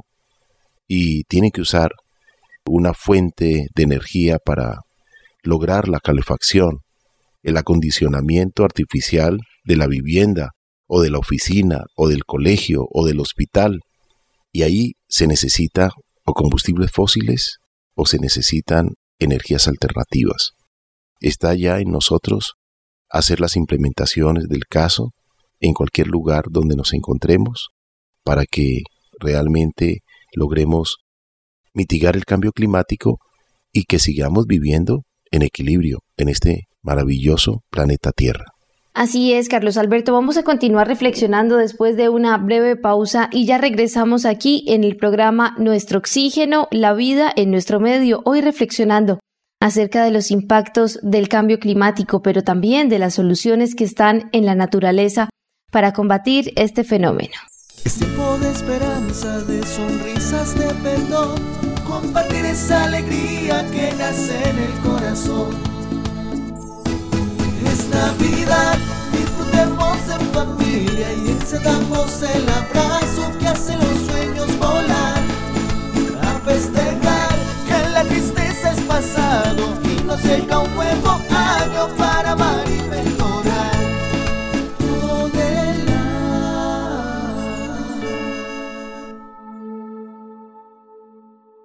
y 0.88 1.26
tienen 1.26 1.52
que 1.52 1.60
usar 1.60 1.92
una 2.66 2.94
fuente 2.94 3.68
de 3.76 3.84
energía 3.84 4.38
para 4.38 4.78
lograr 5.44 5.90
la 5.90 6.00
calefacción, 6.00 6.78
el 7.44 7.58
acondicionamiento 7.58 8.64
artificial 8.64 9.42
de 9.66 9.76
la 9.76 9.88
vivienda 9.88 10.52
o 10.86 11.02
de 11.02 11.10
la 11.10 11.20
oficina, 11.20 11.84
o 11.98 12.08
del 12.08 12.24
colegio, 12.24 12.88
o 12.94 13.06
del 13.06 13.20
hospital. 13.20 13.82
Y 14.54 14.64
ahí 14.64 14.94
se 15.10 15.28
necesita 15.28 15.90
o 16.24 16.32
combustibles 16.32 16.92
fósiles 16.92 17.58
o 17.94 18.06
se 18.06 18.20
necesitan 18.20 18.92
energías 19.20 19.68
alternativas. 19.68 20.54
Está 21.20 21.56
ya 21.56 21.80
en 21.80 21.90
nosotros 21.90 22.54
hacer 23.10 23.40
las 23.40 23.56
implementaciones 23.56 24.48
del 24.48 24.66
caso 24.70 25.12
en 25.60 25.74
cualquier 25.74 26.08
lugar 26.08 26.46
donde 26.50 26.76
nos 26.76 26.94
encontremos 26.94 27.70
para 28.24 28.46
que 28.46 28.82
realmente 29.20 30.00
logremos 30.36 30.98
mitigar 31.74 32.16
el 32.16 32.26
cambio 32.26 32.52
climático 32.52 33.20
y 33.72 33.84
que 33.84 34.00
sigamos 34.00 34.46
viviendo 34.46 35.04
en 35.32 35.42
equilibrio 35.42 36.00
en 36.18 36.30
este 36.30 36.66
maravilloso 36.82 37.64
planeta 37.70 38.12
Tierra. 38.12 38.46
Así 38.94 39.34
es, 39.34 39.48
Carlos 39.48 39.78
Alberto. 39.78 40.14
Vamos 40.14 40.38
a 40.38 40.44
continuar 40.44 40.88
reflexionando 40.88 41.58
después 41.58 41.96
de 41.98 42.10
una 42.10 42.38
breve 42.38 42.76
pausa 42.76 43.30
y 43.32 43.46
ya 43.46 43.60
regresamos 43.60 44.26
aquí 44.26 44.64
en 44.68 44.84
el 44.84 44.96
programa 44.96 45.54
Nuestro 45.60 46.00
Oxígeno, 46.00 46.68
la 46.72 46.94
vida 46.94 47.32
en 47.36 47.52
nuestro 47.52 47.80
medio, 47.80 48.22
hoy 48.26 48.42
reflexionando 48.42 49.20
acerca 49.62 50.04
de 50.04 50.12
los 50.12 50.32
impactos 50.32 51.00
del 51.02 51.30
cambio 51.30 51.60
climático, 51.60 52.22
pero 52.22 52.44
también 52.44 52.90
de 52.90 53.00
las 53.00 53.16
soluciones 53.16 53.76
que 53.76 53.84
están 53.84 54.30
en 54.32 54.46
la 54.46 54.56
naturaleza 54.56 55.30
para 55.72 55.94
combatir 55.94 56.54
este 56.56 56.84
fenómeno. 56.84 57.36
Es 57.84 57.96
tiempo 57.96 58.38
de 58.40 58.52
esperanza, 58.52 59.40
de 59.44 59.64
sonrisas, 59.64 60.58
de 60.58 60.74
perdón, 60.76 61.36
compartir 61.86 62.46
esa 62.46 62.84
alegría 62.84 63.66
que 63.72 63.94
nace 63.98 64.50
en 64.50 64.58
el 64.60 64.74
corazón 64.82 65.78
es 67.66 67.90
Navidad, 67.90 68.78
disfrutemos 69.12 69.98
en 70.10 70.22
familia 70.34 71.14
y 71.14 71.30
encendamos 71.32 72.22
el 72.22 72.48
abrazo 72.50 73.32
que 73.40 73.48
hace 73.48 73.76
los 73.76 73.98
sueños 74.08 74.60
volar. 74.60 75.22
A 76.22 76.40
nos 80.08 80.24
llega 80.24 80.60
un 80.60 80.74
nuevo 80.74 81.10
año 81.30 81.88
para 81.98 82.32
amar 82.32 82.64
y 82.68 82.82
mejorar. 82.90 83.76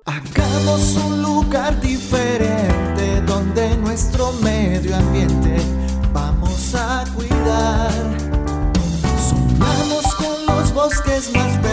Hagamos 0.04 0.96
un 0.96 1.22
lugar 1.22 1.80
diferente 1.80 3.22
donde 3.26 3.76
nuestro 3.76 4.32
medio 4.42 4.96
ambiente 4.96 5.56
a 6.74 7.04
cuidar. 7.14 7.90
Sumamos 9.28 10.14
con 10.14 10.46
los 10.46 10.72
bosques 10.72 11.30
más 11.34 11.60
verdes, 11.60 11.71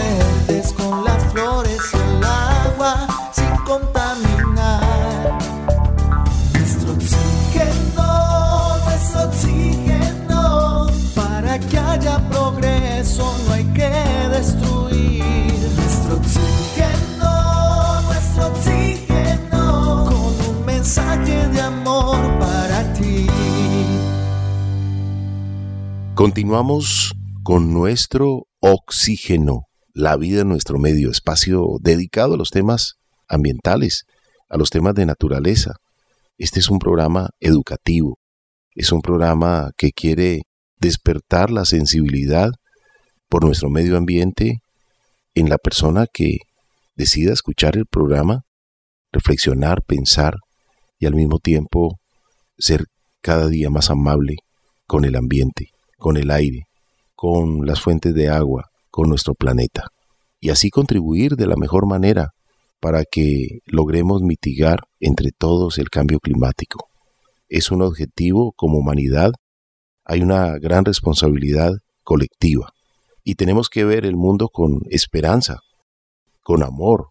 Continuamos 26.20 27.14
con 27.42 27.72
nuestro 27.72 28.46
oxígeno, 28.60 29.62
la 29.94 30.18
vida 30.18 30.42
en 30.42 30.50
nuestro 30.50 30.78
medio, 30.78 31.10
espacio 31.10 31.78
dedicado 31.80 32.34
a 32.34 32.36
los 32.36 32.50
temas 32.50 32.96
ambientales, 33.26 34.04
a 34.50 34.58
los 34.58 34.68
temas 34.68 34.94
de 34.94 35.06
naturaleza. 35.06 35.76
Este 36.36 36.60
es 36.60 36.68
un 36.68 36.78
programa 36.78 37.30
educativo, 37.40 38.18
es 38.74 38.92
un 38.92 39.00
programa 39.00 39.70
que 39.78 39.92
quiere 39.92 40.42
despertar 40.78 41.50
la 41.50 41.64
sensibilidad 41.64 42.50
por 43.30 43.42
nuestro 43.42 43.70
medio 43.70 43.96
ambiente 43.96 44.58
en 45.32 45.48
la 45.48 45.56
persona 45.56 46.04
que 46.12 46.36
decida 46.96 47.32
escuchar 47.32 47.78
el 47.78 47.86
programa, 47.86 48.42
reflexionar, 49.10 49.80
pensar 49.86 50.34
y 50.98 51.06
al 51.06 51.14
mismo 51.14 51.38
tiempo 51.38 51.98
ser 52.58 52.84
cada 53.22 53.48
día 53.48 53.70
más 53.70 53.88
amable 53.88 54.36
con 54.86 55.06
el 55.06 55.16
ambiente 55.16 55.70
con 56.00 56.16
el 56.16 56.32
aire, 56.32 56.64
con 57.14 57.66
las 57.66 57.80
fuentes 57.80 58.14
de 58.14 58.28
agua, 58.28 58.70
con 58.90 59.08
nuestro 59.08 59.34
planeta, 59.34 59.88
y 60.40 60.50
así 60.50 60.70
contribuir 60.70 61.36
de 61.36 61.46
la 61.46 61.56
mejor 61.56 61.86
manera 61.86 62.30
para 62.80 63.04
que 63.04 63.60
logremos 63.66 64.22
mitigar 64.22 64.80
entre 64.98 65.30
todos 65.30 65.78
el 65.78 65.90
cambio 65.90 66.18
climático. 66.18 66.88
Es 67.48 67.70
un 67.70 67.82
objetivo 67.82 68.52
como 68.56 68.78
humanidad, 68.78 69.32
hay 70.04 70.22
una 70.22 70.58
gran 70.58 70.84
responsabilidad 70.84 71.72
colectiva 72.02 72.72
y 73.22 73.34
tenemos 73.34 73.68
que 73.68 73.84
ver 73.84 74.06
el 74.06 74.16
mundo 74.16 74.48
con 74.48 74.80
esperanza, 74.88 75.58
con 76.42 76.62
amor, 76.62 77.08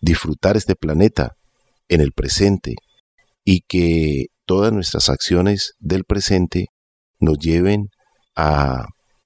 disfrutar 0.00 0.56
este 0.56 0.76
planeta 0.76 1.32
en 1.88 2.00
el 2.00 2.12
presente 2.12 2.76
y 3.44 3.62
que 3.66 4.26
todas 4.46 4.72
nuestras 4.72 5.08
acciones 5.08 5.72
del 5.80 6.04
presente 6.04 6.68
nos 7.18 7.38
lleven 7.38 7.88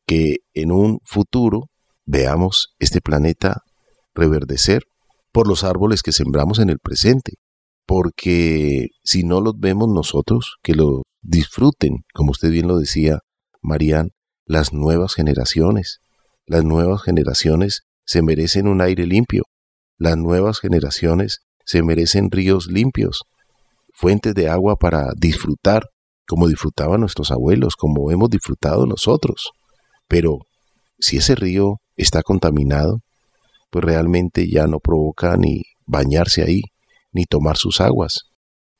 que 0.07 0.37
en 0.53 0.73
un 0.73 0.99
futuro 1.05 1.69
veamos 2.05 2.75
este 2.79 3.01
planeta 3.01 3.63
reverdecer 4.15 4.83
por 5.33 5.49
los 5.49 5.65
árboles 5.65 6.03
que 6.03 6.13
sembramos 6.13 6.59
en 6.59 6.71
el 6.71 6.79
presente. 6.79 7.35
porque 7.87 8.89
si 9.03 9.25
no 9.25 9.43
los 9.43 9.59
vemos 9.59 9.91
nosotros, 9.91 10.57
que 10.63 10.73
los 10.75 11.03
disfruten, 11.21 12.05
como 12.15 12.31
usted 12.31 12.51
bien 12.51 12.67
lo 12.67 12.79
decía, 12.79 13.19
Marían, 13.61 14.13
las 14.47 14.73
nuevas 14.73 15.13
generaciones. 15.15 15.99
Las 16.47 16.65
nuevas 16.65 17.03
generaciones 17.03 17.83
se 18.07 18.23
merecen 18.23 18.69
un 18.69 18.81
aire 18.81 19.07
limpio. 19.07 19.45
Las 19.99 20.17
nuevas 20.17 20.61
generaciones 20.61 21.41
se 21.67 21.83
merecen 21.83 22.31
ríos 22.31 22.69
limpios, 22.69 23.25
fuentes 23.93 24.35
de 24.35 24.49
agua 24.49 24.77
para 24.77 25.13
disfrutar, 25.17 25.85
como 26.27 26.49
disfrutaban 26.49 27.01
nuestros 27.01 27.31
abuelos, 27.31 27.77
como 27.77 28.11
hemos 28.11 28.31
disfrutado 28.31 28.87
nosotros. 28.87 29.51
Pero 30.09 30.39
si 30.99 31.19
ese 31.19 31.35
río 31.35 31.81
está 31.97 32.23
contaminado, 32.23 33.01
pues 33.71 33.85
realmente 33.85 34.49
ya 34.51 34.67
no 34.67 34.79
provoca 34.79 35.37
ni 35.37 35.63
bañarse 35.87 36.43
ahí, 36.43 36.63
ni 37.13 37.25
tomar 37.25 37.57
sus 37.57 37.81
aguas. 37.81 38.31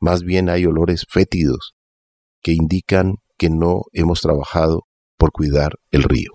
Más 0.01 0.23
bien 0.23 0.49
hay 0.49 0.67
olores 0.67 1.05
fétidos 1.09 1.75
que 2.43 2.53
indican 2.53 3.15
que 3.39 3.51
no 3.51 3.83
hemos 3.93 4.21
trabajado 4.21 4.83
por 5.17 5.33
cuidar 5.33 5.73
el 5.91 6.03
río. 6.03 6.31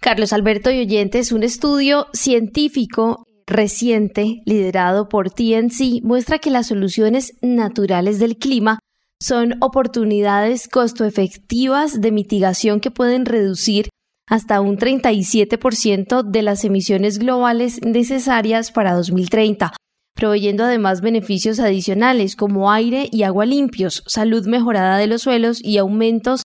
Carlos 0.00 0.32
Alberto 0.32 0.70
y 0.70 0.80
oyentes, 0.80 1.32
un 1.32 1.42
estudio 1.42 2.06
científico 2.12 3.24
reciente 3.46 4.40
liderado 4.46 5.08
por 5.08 5.30
TNC 5.30 6.02
muestra 6.02 6.38
que 6.38 6.50
las 6.50 6.68
soluciones 6.68 7.34
naturales 7.42 8.18
del 8.18 8.36
clima 8.36 8.78
son 9.22 9.56
oportunidades 9.60 10.68
costo 10.68 11.04
efectivas 11.04 12.00
de 12.00 12.10
mitigación 12.10 12.80
que 12.80 12.90
pueden 12.90 13.26
reducir 13.26 13.88
hasta 14.28 14.60
un 14.60 14.78
37% 14.78 16.22
de 16.22 16.42
las 16.42 16.64
emisiones 16.64 17.18
globales 17.18 17.80
necesarias 17.82 18.70
para 18.70 18.94
2030, 18.94 19.72
proveyendo 20.14 20.64
además 20.64 21.00
beneficios 21.00 21.58
adicionales 21.58 22.36
como 22.36 22.70
aire 22.70 23.08
y 23.10 23.24
agua 23.24 23.44
limpios, 23.44 24.04
salud 24.06 24.46
mejorada 24.46 24.98
de 24.98 25.08
los 25.08 25.22
suelos 25.22 25.60
y 25.62 25.78
aumentos 25.78 26.42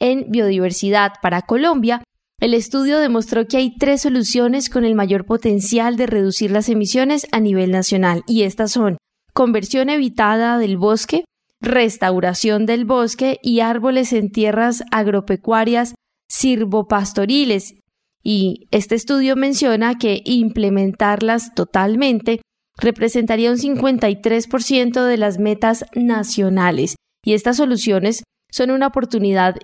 en 0.00 0.30
biodiversidad. 0.30 1.12
Para 1.22 1.42
Colombia, 1.42 2.02
el 2.40 2.54
estudio 2.54 2.98
demostró 2.98 3.46
que 3.46 3.56
hay 3.56 3.76
tres 3.76 4.02
soluciones 4.02 4.68
con 4.68 4.84
el 4.84 4.94
mayor 4.94 5.24
potencial 5.24 5.96
de 5.96 6.06
reducir 6.06 6.50
las 6.50 6.68
emisiones 6.68 7.26
a 7.32 7.40
nivel 7.40 7.70
nacional, 7.70 8.22
y 8.26 8.42
estas 8.42 8.72
son 8.72 8.98
conversión 9.32 9.90
evitada 9.90 10.58
del 10.58 10.76
bosque, 10.76 11.24
restauración 11.60 12.66
del 12.66 12.84
bosque 12.84 13.38
y 13.42 13.60
árboles 13.60 14.12
en 14.12 14.30
tierras 14.30 14.82
agropecuarias 14.90 15.94
sirvopastoriles. 16.28 17.74
Y 18.22 18.68
este 18.70 18.94
estudio 18.94 19.36
menciona 19.36 19.96
que 19.96 20.22
implementarlas 20.24 21.54
totalmente 21.54 22.40
representaría 22.76 23.50
un 23.50 23.58
53% 23.58 25.04
de 25.04 25.16
las 25.16 25.38
metas 25.38 25.84
nacionales. 25.94 26.96
Y 27.24 27.34
estas 27.34 27.56
soluciones 27.56 28.22
son 28.50 28.70
una 28.70 28.86
oportunidad 28.86 29.56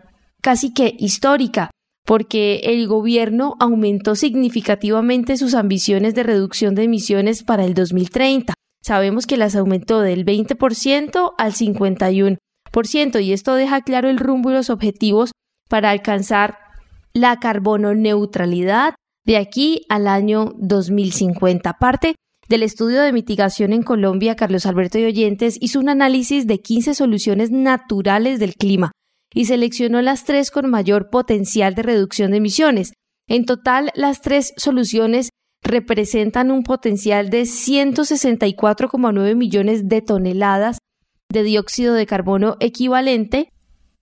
casi 0.43 0.73
que 0.75 0.95
histórica, 0.99 1.71
porque 2.05 2.57
el 2.65 2.87
gobierno 2.87 3.55
aumentó 3.61 4.15
significativamente 4.15 5.37
sus 5.37 5.55
ambiciones 5.55 6.15
de 6.15 6.23
reducción 6.23 6.75
de 6.75 6.85
emisiones 6.85 7.43
para 7.43 7.65
el 7.65 7.75
2030. 7.75 8.55
Sabemos 8.85 9.27
que 9.27 9.39
las 9.39 9.57
aumentó 9.57 10.01
del 10.01 10.27
20% 10.27 11.33
al 11.39 11.53
51%, 11.55 13.23
y 13.23 13.33
esto 13.33 13.55
deja 13.55 13.81
claro 13.81 14.11
el 14.11 14.19
rumbo 14.19 14.51
y 14.51 14.55
los 14.55 14.69
objetivos 14.69 15.31
para 15.71 15.91
alcanzar 15.91 16.59
la 17.15 17.39
carbono 17.39 17.95
neutralidad 17.95 18.95
de 19.25 19.39
aquí 19.39 19.87
al 19.89 20.07
año 20.07 20.53
2050. 20.59 21.73
Parte 21.75 22.15
del 22.49 22.63
estudio 22.63 23.01
de 23.01 23.13
mitigación 23.13 23.73
en 23.73 23.83
Colombia, 23.83 24.37
Carlos 24.37 24.67
Alberto 24.67 24.99
y 24.99 25.05
Oyentes 25.05 25.57
hizo 25.61 25.81
un 25.81 25.89
análisis 25.89 26.47
de 26.47 26.61
15 26.61 26.95
soluciones 26.95 27.51
naturales 27.51 28.39
del 28.39 28.55
clima 28.55 28.93
y 29.33 29.47
seleccionó 29.47 30.03
las 30.03 30.25
tres 30.25 30.51
con 30.51 30.69
mayor 30.69 31.09
potencial 31.09 31.75
de 31.75 31.83
reducción 31.85 32.33
de 32.33 32.37
emisiones. 32.37 32.93
En 33.29 33.47
total, 33.47 33.91
las 33.95 34.21
tres 34.21 34.53
soluciones 34.59 35.31
representan 35.65 36.51
un 36.51 36.63
potencial 36.63 37.31
de 37.31 37.43
164,9 37.43 39.35
millones 39.35 39.89
de 39.89 40.03
toneladas 40.03 40.79
de 41.33 41.43
dióxido 41.43 41.95
de 41.95 42.07
carbono 42.07 42.57
equivalente, 42.61 43.49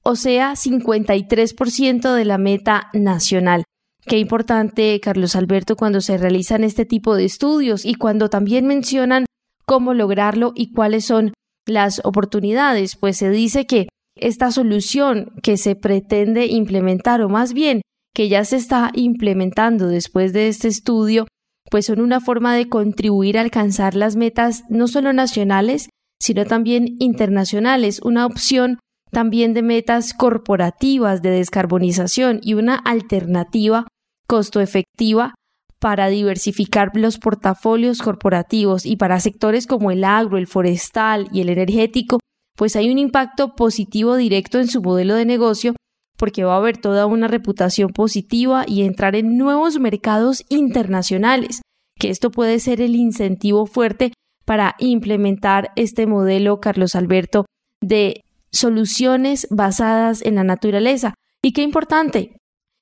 o 0.02 0.16
sea, 0.16 0.52
53% 0.52 2.14
de 2.14 2.24
la 2.24 2.36
meta 2.36 2.90
nacional. 2.92 3.64
Qué 4.04 4.18
importante, 4.18 4.98
Carlos 5.00 5.36
Alberto, 5.36 5.76
cuando 5.76 6.00
se 6.00 6.18
realizan 6.18 6.64
este 6.64 6.84
tipo 6.84 7.14
de 7.14 7.24
estudios 7.24 7.86
y 7.86 7.94
cuando 7.94 8.28
también 8.28 8.66
mencionan 8.66 9.24
cómo 9.64 9.94
lograrlo 9.94 10.52
y 10.56 10.72
cuáles 10.72 11.04
son 11.04 11.32
las 11.66 12.00
oportunidades, 12.04 12.96
pues 12.96 13.16
se 13.16 13.30
dice 13.30 13.64
que 13.64 13.86
esta 14.16 14.50
solución 14.50 15.32
que 15.42 15.56
se 15.56 15.76
pretende 15.76 16.46
implementar, 16.46 17.22
o 17.22 17.28
más 17.28 17.52
bien 17.52 17.80
que 18.14 18.28
ya 18.28 18.44
se 18.44 18.56
está 18.56 18.90
implementando 18.94 19.86
después 19.86 20.32
de 20.32 20.48
este 20.48 20.68
estudio, 20.68 21.26
pues 21.72 21.86
son 21.86 22.02
una 22.02 22.20
forma 22.20 22.54
de 22.54 22.68
contribuir 22.68 23.38
a 23.38 23.40
alcanzar 23.40 23.94
las 23.94 24.14
metas 24.14 24.64
no 24.68 24.88
solo 24.88 25.14
nacionales, 25.14 25.88
sino 26.20 26.44
también 26.44 26.96
internacionales, 26.98 28.02
una 28.04 28.26
opción 28.26 28.78
también 29.10 29.54
de 29.54 29.62
metas 29.62 30.12
corporativas 30.12 31.22
de 31.22 31.30
descarbonización 31.30 32.40
y 32.42 32.52
una 32.52 32.74
alternativa 32.74 33.86
costo 34.26 34.60
efectiva 34.60 35.34
para 35.80 36.08
diversificar 36.08 36.90
los 36.92 37.16
portafolios 37.16 38.02
corporativos 38.02 38.84
y 38.84 38.96
para 38.96 39.18
sectores 39.18 39.66
como 39.66 39.90
el 39.90 40.04
agro, 40.04 40.36
el 40.36 40.48
forestal 40.48 41.30
y 41.32 41.40
el 41.40 41.48
energético, 41.48 42.20
pues 42.54 42.76
hay 42.76 42.90
un 42.90 42.98
impacto 42.98 43.54
positivo 43.54 44.16
directo 44.16 44.60
en 44.60 44.68
su 44.68 44.82
modelo 44.82 45.14
de 45.14 45.24
negocio 45.24 45.74
porque 46.22 46.44
va 46.44 46.54
a 46.54 46.58
haber 46.58 46.76
toda 46.76 47.06
una 47.06 47.26
reputación 47.26 47.90
positiva 47.90 48.64
y 48.64 48.82
entrar 48.82 49.16
en 49.16 49.36
nuevos 49.36 49.80
mercados 49.80 50.44
internacionales, 50.50 51.62
que 51.98 52.10
esto 52.10 52.30
puede 52.30 52.60
ser 52.60 52.80
el 52.80 52.94
incentivo 52.94 53.66
fuerte 53.66 54.12
para 54.44 54.76
implementar 54.78 55.72
este 55.74 56.06
modelo, 56.06 56.60
Carlos 56.60 56.94
Alberto, 56.94 57.46
de 57.80 58.20
soluciones 58.52 59.48
basadas 59.50 60.22
en 60.22 60.36
la 60.36 60.44
naturaleza. 60.44 61.14
Y 61.42 61.54
qué 61.54 61.62
importante, 61.62 62.36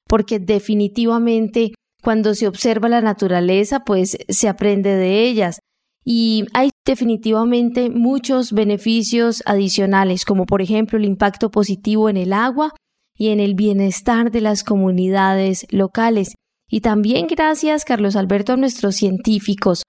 porque 0.07 0.38
definitivamente 0.38 1.72
cuando 2.03 2.35
se 2.35 2.46
observa 2.46 2.90
la 2.90 3.00
naturaleza, 3.00 3.85
pues 3.87 4.18
se 4.29 4.48
aprende 4.50 4.94
de 4.94 5.24
ellas. 5.24 5.61
Y 6.05 6.44
hay 6.53 6.72
definitivamente 6.85 7.88
muchos 7.88 8.53
beneficios 8.53 9.42
adicionales, 9.46 10.26
como 10.26 10.44
por 10.44 10.61
ejemplo 10.61 10.98
el 10.98 11.07
impacto 11.07 11.50
positivo 11.50 12.11
en 12.11 12.18
el 12.18 12.35
agua 12.35 12.74
y 13.20 13.28
en 13.28 13.38
el 13.38 13.54
bienestar 13.54 14.30
de 14.30 14.40
las 14.40 14.64
comunidades 14.64 15.66
locales. 15.68 16.37
Y 16.70 16.80
también 16.80 17.26
gracias, 17.26 17.85
Carlos 17.85 18.16
Alberto, 18.16 18.54
a 18.54 18.56
nuestros 18.56 18.96
científicos, 18.96 19.83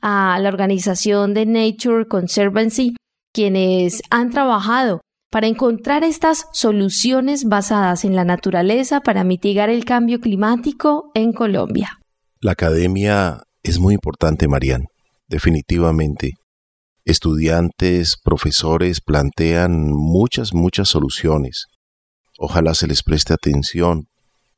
a 0.00 0.38
la 0.40 0.48
organización 0.48 1.34
de 1.34 1.44
Nature 1.44 2.06
Conservancy, 2.08 2.96
quienes 3.34 4.00
han 4.08 4.30
trabajado 4.30 5.02
para 5.30 5.48
encontrar 5.48 6.02
estas 6.02 6.46
soluciones 6.54 7.44
basadas 7.44 8.06
en 8.06 8.16
la 8.16 8.24
naturaleza 8.24 9.02
para 9.02 9.22
mitigar 9.22 9.68
el 9.68 9.84
cambio 9.84 10.18
climático 10.18 11.10
en 11.12 11.34
Colombia. 11.34 11.98
La 12.40 12.52
academia 12.52 13.42
es 13.62 13.78
muy 13.78 13.92
importante, 13.92 14.48
Marian, 14.48 14.86
definitivamente. 15.28 16.36
Estudiantes, 17.04 18.16
profesores 18.24 19.02
plantean 19.02 19.92
muchas, 19.92 20.54
muchas 20.54 20.88
soluciones. 20.88 21.66
Ojalá 22.40 22.72
se 22.74 22.86
les 22.86 23.02
preste 23.02 23.34
atención, 23.34 24.06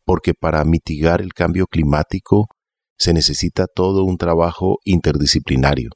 porque 0.04 0.34
para 0.34 0.62
mitigar 0.64 1.22
el 1.22 1.32
cambio 1.32 1.66
climático 1.66 2.46
se 2.98 3.14
necesita 3.14 3.66
todo 3.74 4.04
un 4.04 4.18
trabajo 4.18 4.76
interdisciplinario. 4.84 5.88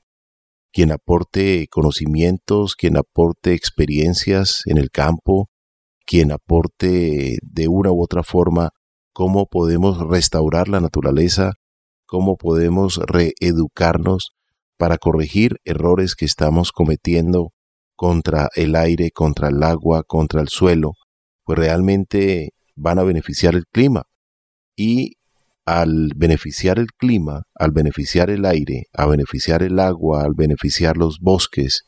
Quien 0.73 0.93
aporte 0.93 1.67
conocimientos, 1.71 2.75
quien 2.75 2.97
aporte 2.97 3.53
experiencias 3.53 4.63
en 4.65 4.79
el 4.79 4.91
campo, 4.91 5.51
quien 6.07 6.33
aporte 6.33 7.37
de 7.43 7.69
una 7.69 7.93
u 7.93 8.03
otra 8.03 8.23
forma 8.23 8.71
cómo 9.13 9.45
podemos 9.45 9.99
restaurar 10.09 10.69
la 10.69 10.81
naturaleza, 10.81 11.53
cómo 12.07 12.37
podemos 12.37 12.99
reeducarnos 13.07 14.31
para 14.79 14.97
corregir 14.97 15.57
errores 15.65 16.15
que 16.15 16.25
estamos 16.25 16.73
cometiendo 16.73 17.51
contra 17.95 18.49
el 18.57 18.75
aire, 18.75 19.11
contra 19.11 19.49
el 19.49 19.63
agua, 19.63 20.03
contra 20.03 20.41
el 20.41 20.49
suelo, 20.49 20.95
pues 21.45 21.59
realmente 21.59 22.51
van 22.75 22.99
a 22.99 23.05
beneficiar 23.05 23.55
el 23.55 23.65
clima. 23.67 24.05
Y 24.77 25.13
al 25.65 26.11
beneficiar 26.17 26.79
el 26.79 26.89
clima, 26.99 27.43
al 27.55 27.71
beneficiar 27.71 28.31
el 28.31 28.45
aire, 28.45 28.85
a 28.93 29.07
beneficiar 29.07 29.63
el 29.63 29.79
agua, 29.79 30.25
al 30.25 30.35
beneficiar 30.37 30.97
los 30.97 31.19
bosques, 31.21 31.83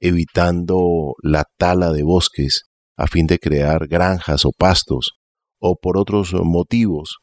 evitando 0.00 1.14
la 1.22 1.44
tala 1.56 1.92
de 1.92 2.02
bosques 2.02 2.62
a 2.96 3.06
fin 3.06 3.26
de 3.26 3.38
crear 3.38 3.86
granjas 3.86 4.44
o 4.44 4.50
pastos, 4.56 5.12
o 5.58 5.76
por 5.80 5.96
otros 5.96 6.34
motivos, 6.34 7.18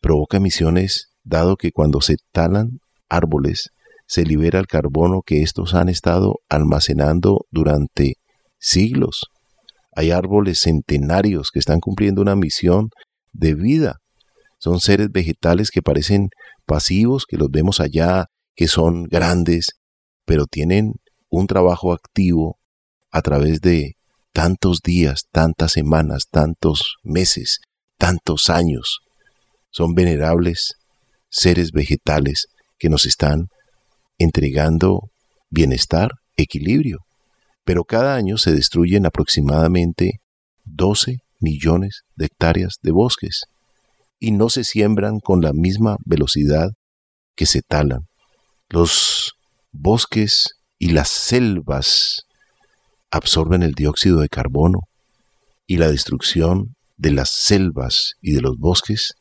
provoca 0.00 0.38
emisiones 0.38 1.12
dado 1.22 1.56
que 1.56 1.70
cuando 1.72 2.00
se 2.00 2.16
talan 2.32 2.78
árboles, 3.08 3.70
se 4.06 4.24
libera 4.24 4.58
el 4.58 4.66
carbono 4.66 5.22
que 5.24 5.42
estos 5.42 5.74
han 5.74 5.88
estado 5.88 6.36
almacenando 6.48 7.46
durante 7.50 8.14
siglos. 8.58 9.24
Hay 9.96 10.10
árboles 10.10 10.60
centenarios 10.60 11.50
que 11.50 11.58
están 11.58 11.80
cumpliendo 11.80 12.20
una 12.20 12.36
misión 12.36 12.90
de 13.32 13.54
vida. 13.54 13.96
Son 14.58 14.78
seres 14.78 15.10
vegetales 15.10 15.70
que 15.70 15.80
parecen 15.80 16.28
pasivos, 16.66 17.24
que 17.26 17.38
los 17.38 17.50
vemos 17.50 17.80
allá, 17.80 18.26
que 18.54 18.68
son 18.68 19.04
grandes, 19.04 19.70
pero 20.26 20.44
tienen 20.44 20.92
un 21.30 21.46
trabajo 21.46 21.94
activo 21.94 22.58
a 23.10 23.22
través 23.22 23.62
de 23.62 23.94
tantos 24.34 24.80
días, 24.84 25.22
tantas 25.32 25.72
semanas, 25.72 26.24
tantos 26.30 26.96
meses, 27.02 27.60
tantos 27.96 28.50
años. 28.50 28.98
Son 29.70 29.94
venerables 29.94 30.74
seres 31.30 31.72
vegetales 31.72 32.48
que 32.78 32.90
nos 32.90 33.06
están 33.06 33.46
entregando 34.18 35.10
bienestar, 35.48 36.10
equilibrio. 36.36 37.05
Pero 37.66 37.82
cada 37.82 38.14
año 38.14 38.38
se 38.38 38.52
destruyen 38.52 39.06
aproximadamente 39.06 40.20
12 40.64 41.18
millones 41.40 42.04
de 42.14 42.26
hectáreas 42.26 42.76
de 42.80 42.92
bosques 42.92 43.42
y 44.20 44.30
no 44.30 44.50
se 44.50 44.62
siembran 44.62 45.18
con 45.18 45.42
la 45.42 45.52
misma 45.52 45.96
velocidad 46.04 46.70
que 47.34 47.44
se 47.44 47.62
talan. 47.62 48.06
Los 48.68 49.32
bosques 49.72 50.54
y 50.78 50.90
las 50.90 51.08
selvas 51.08 52.22
absorben 53.10 53.64
el 53.64 53.72
dióxido 53.72 54.20
de 54.20 54.28
carbono 54.28 54.82
y 55.66 55.78
la 55.78 55.90
destrucción 55.90 56.76
de 56.96 57.10
las 57.10 57.30
selvas 57.30 58.12
y 58.20 58.32
de 58.32 58.42
los 58.42 58.58
bosques 58.58 59.14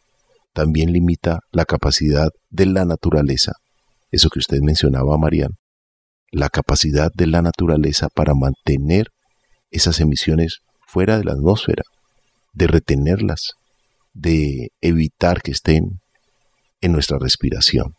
también 0.54 0.94
limita 0.94 1.40
la 1.52 1.66
capacidad 1.66 2.30
de 2.52 2.68
la 2.68 2.86
naturaleza, 2.86 3.54
eso 4.12 4.30
que 4.30 4.40
usted 4.40 4.60
mencionaba, 4.62 5.18
Marian, 5.18 5.58
la 6.32 6.50
capacidad 6.50 7.12
de 7.14 7.28
la 7.28 7.42
naturaleza 7.42 8.08
para 8.14 8.34
mantener 8.34 9.08
esas 9.72 10.00
emisiones 10.00 10.60
fuera 10.88 11.18
de 11.18 11.24
la 11.26 11.34
atmósfera, 11.34 11.84
de 12.54 12.68
retenerlas, 12.68 13.54
de 14.14 14.70
evitar 14.82 15.42
que 15.42 15.52
estén 15.52 16.00
en 16.82 16.92
nuestra 16.92 17.18
respiración. 17.20 17.94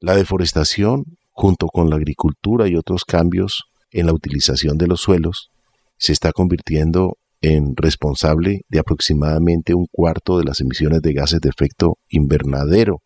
La 0.00 0.16
deforestación, 0.16 1.04
junto 1.32 1.68
con 1.68 1.90
la 1.90 1.96
agricultura 1.96 2.68
y 2.68 2.76
otros 2.76 3.04
cambios 3.04 3.64
en 3.90 4.06
la 4.06 4.12
utilización 4.12 4.76
de 4.76 4.86
los 4.86 5.00
suelos, 5.00 5.50
se 5.96 6.12
está 6.12 6.32
convirtiendo 6.32 7.16
en 7.40 7.76
responsable 7.76 8.62
de 8.68 8.78
aproximadamente 8.78 9.74
un 9.74 9.86
cuarto 9.90 10.38
de 10.38 10.44
las 10.44 10.60
emisiones 10.60 11.02
de 11.02 11.12
gases 11.12 11.40
de 11.40 11.50
efecto 11.50 11.98
invernadero. 12.08 13.00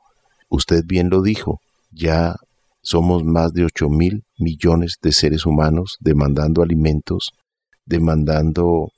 Usted 0.48 0.82
bien 0.86 1.10
lo 1.10 1.22
dijo, 1.22 1.60
ya 1.90 2.36
somos 2.88 3.22
más 3.22 3.52
de 3.52 3.66
8 3.66 3.90
mil 3.90 4.24
millones 4.38 4.94
de 5.02 5.12
seres 5.12 5.44
humanos 5.44 5.98
demandando 6.00 6.62
alimentos, 6.62 7.32
demandando 7.84 8.88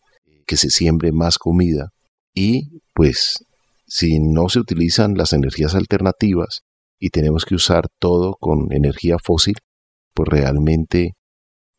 que 0.46 0.56
se 0.56 0.70
siembre 0.70 1.10
más 1.10 1.38
comida 1.38 1.88
y 2.32 2.68
pues 2.94 3.44
si 3.88 4.20
no 4.20 4.48
se 4.48 4.60
utilizan 4.60 5.14
las 5.16 5.32
energías 5.32 5.74
alternativas 5.74 6.60
y 7.00 7.08
tenemos 7.10 7.44
que 7.44 7.56
usar 7.56 7.88
todo 7.98 8.36
con 8.38 8.72
energía 8.72 9.16
fósil, 9.18 9.56
pues 10.14 10.28
realmente 10.28 11.14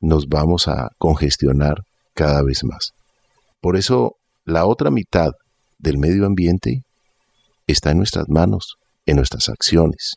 nos 0.01 0.28
vamos 0.28 0.68
a 0.68 0.89
congestionar 0.97 1.84
cada 2.14 2.43
vez 2.43 2.66
más. 2.66 2.91
Por 3.62 3.78
eso 3.78 4.18
la 4.43 4.66
otra 4.66 4.91
mitad 4.91 5.32
del 5.78 5.97
medio 5.97 6.26
ambiente 6.26 6.82
está 7.68 7.91
en 7.91 7.99
nuestras 7.99 8.28
manos, 8.28 8.76
en 9.05 9.16
nuestras 9.16 9.47
acciones. 9.47 10.16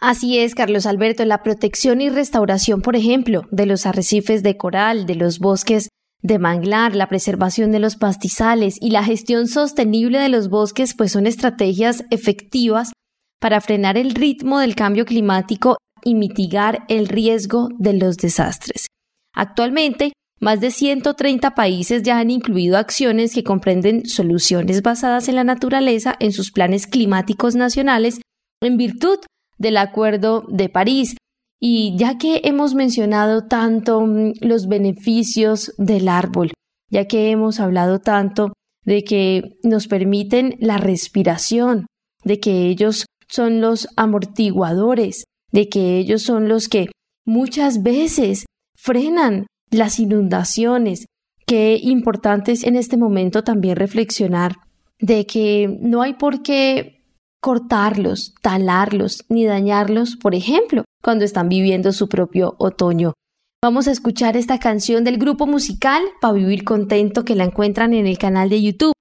Así 0.00 0.38
es, 0.38 0.54
Carlos 0.54 0.86
Alberto, 0.86 1.24
la 1.26 1.42
protección 1.42 2.00
y 2.00 2.08
restauración, 2.08 2.80
por 2.80 2.96
ejemplo, 2.96 3.42
de 3.50 3.66
los 3.66 3.84
arrecifes 3.84 4.42
de 4.42 4.56
coral, 4.56 5.04
de 5.04 5.14
los 5.14 5.38
bosques 5.38 5.90
de 6.22 6.38
manglar, 6.38 6.94
la 6.96 7.08
preservación 7.08 7.70
de 7.70 7.80
los 7.80 7.96
pastizales 7.96 8.76
y 8.80 8.90
la 8.90 9.04
gestión 9.04 9.46
sostenible 9.46 10.18
de 10.18 10.30
los 10.30 10.48
bosques, 10.48 10.94
pues 10.94 11.12
son 11.12 11.26
estrategias 11.26 12.04
efectivas 12.10 12.92
para 13.40 13.60
frenar 13.60 13.96
el 13.98 14.14
ritmo 14.14 14.58
del 14.58 14.74
cambio 14.74 15.04
climático 15.04 15.76
y 16.02 16.14
mitigar 16.14 16.84
el 16.88 17.06
riesgo 17.08 17.68
de 17.78 17.92
los 17.94 18.16
desastres. 18.16 18.86
Actualmente, 19.34 20.12
más 20.40 20.60
de 20.60 20.70
130 20.70 21.54
países 21.54 22.02
ya 22.02 22.18
han 22.18 22.30
incluido 22.30 22.78
acciones 22.78 23.34
que 23.34 23.44
comprenden 23.44 24.06
soluciones 24.06 24.80
basadas 24.80 25.28
en 25.28 25.36
la 25.36 25.44
naturaleza 25.44 26.16
en 26.18 26.32
sus 26.32 26.52
planes 26.52 26.86
climáticos 26.86 27.54
nacionales 27.54 28.20
en 28.62 28.78
virtud 28.78 29.18
del 29.60 29.76
Acuerdo 29.76 30.44
de 30.48 30.68
París. 30.68 31.16
Y 31.60 31.94
ya 31.96 32.18
que 32.18 32.40
hemos 32.44 32.74
mencionado 32.74 33.46
tanto 33.46 34.00
mm, 34.00 34.32
los 34.40 34.66
beneficios 34.66 35.72
del 35.76 36.08
árbol, 36.08 36.52
ya 36.90 37.06
que 37.06 37.30
hemos 37.30 37.60
hablado 37.60 38.00
tanto 38.00 38.54
de 38.84 39.04
que 39.04 39.58
nos 39.62 39.86
permiten 39.86 40.56
la 40.58 40.78
respiración, 40.78 41.86
de 42.24 42.40
que 42.40 42.66
ellos 42.66 43.04
son 43.28 43.60
los 43.60 43.88
amortiguadores, 43.96 45.24
de 45.52 45.68
que 45.68 45.98
ellos 45.98 46.22
son 46.22 46.48
los 46.48 46.68
que 46.68 46.86
muchas 47.26 47.82
veces 47.82 48.46
frenan 48.74 49.46
las 49.70 50.00
inundaciones. 50.00 51.04
Qué 51.46 51.78
importante 51.80 52.52
es 52.52 52.64
en 52.64 52.76
este 52.76 52.96
momento 52.96 53.44
también 53.44 53.76
reflexionar 53.76 54.54
de 54.98 55.26
que 55.26 55.78
no 55.82 56.00
hay 56.00 56.14
por 56.14 56.42
qué 56.42 56.99
cortarlos, 57.40 58.34
talarlos 58.42 59.24
ni 59.28 59.44
dañarlos, 59.44 60.16
por 60.16 60.34
ejemplo, 60.34 60.84
cuando 61.02 61.24
están 61.24 61.48
viviendo 61.48 61.92
su 61.92 62.08
propio 62.08 62.54
otoño. 62.58 63.14
Vamos 63.62 63.88
a 63.88 63.92
escuchar 63.92 64.36
esta 64.36 64.58
canción 64.58 65.04
del 65.04 65.18
grupo 65.18 65.46
musical 65.46 66.02
para 66.20 66.34
vivir 66.34 66.64
contento 66.64 67.24
que 67.24 67.34
la 67.34 67.44
encuentran 67.44 67.92
en 67.92 68.06
el 68.06 68.18
canal 68.18 68.48
de 68.48 68.62
YouTube. 68.62 68.94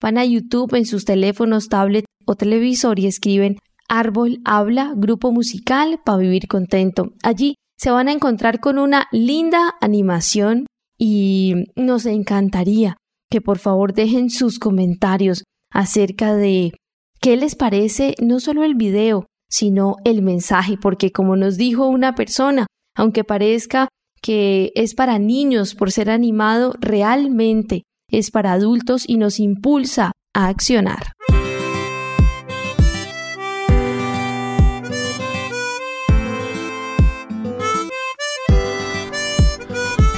Van 0.00 0.18
a 0.18 0.24
YouTube 0.24 0.74
en 0.74 0.86
sus 0.86 1.04
teléfonos, 1.04 1.68
tablet 1.68 2.04
o 2.24 2.34
televisor 2.36 2.98
y 2.98 3.06
escriben 3.06 3.58
Árbol 3.88 4.40
habla, 4.44 4.92
grupo 4.96 5.30
musical 5.32 6.00
para 6.04 6.18
vivir 6.18 6.48
contento. 6.48 7.12
Allí 7.22 7.56
se 7.76 7.90
van 7.90 8.08
a 8.08 8.12
encontrar 8.12 8.60
con 8.60 8.78
una 8.78 9.08
linda 9.12 9.74
animación 9.80 10.66
y 10.98 11.54
nos 11.76 12.06
encantaría 12.06 12.96
que 13.30 13.40
por 13.40 13.58
favor 13.58 13.94
dejen 13.94 14.30
sus 14.30 14.58
comentarios 14.58 15.44
acerca 15.70 16.34
de 16.34 16.72
qué 17.20 17.36
les 17.36 17.54
parece 17.54 18.14
no 18.20 18.40
solo 18.40 18.64
el 18.64 18.74
video, 18.74 19.26
sino 19.48 19.96
el 20.04 20.22
mensaje, 20.22 20.76
porque 20.80 21.12
como 21.12 21.36
nos 21.36 21.56
dijo 21.56 21.86
una 21.86 22.14
persona, 22.14 22.66
aunque 22.96 23.24
parezca 23.24 23.88
que 24.20 24.72
es 24.74 24.94
para 24.94 25.18
niños 25.18 25.74
por 25.74 25.92
ser 25.92 26.10
animado, 26.10 26.74
realmente 26.80 27.82
es 28.10 28.30
para 28.30 28.52
adultos 28.52 29.04
y 29.06 29.16
nos 29.16 29.38
impulsa 29.38 30.12
a 30.34 30.48
accionar. 30.48 31.12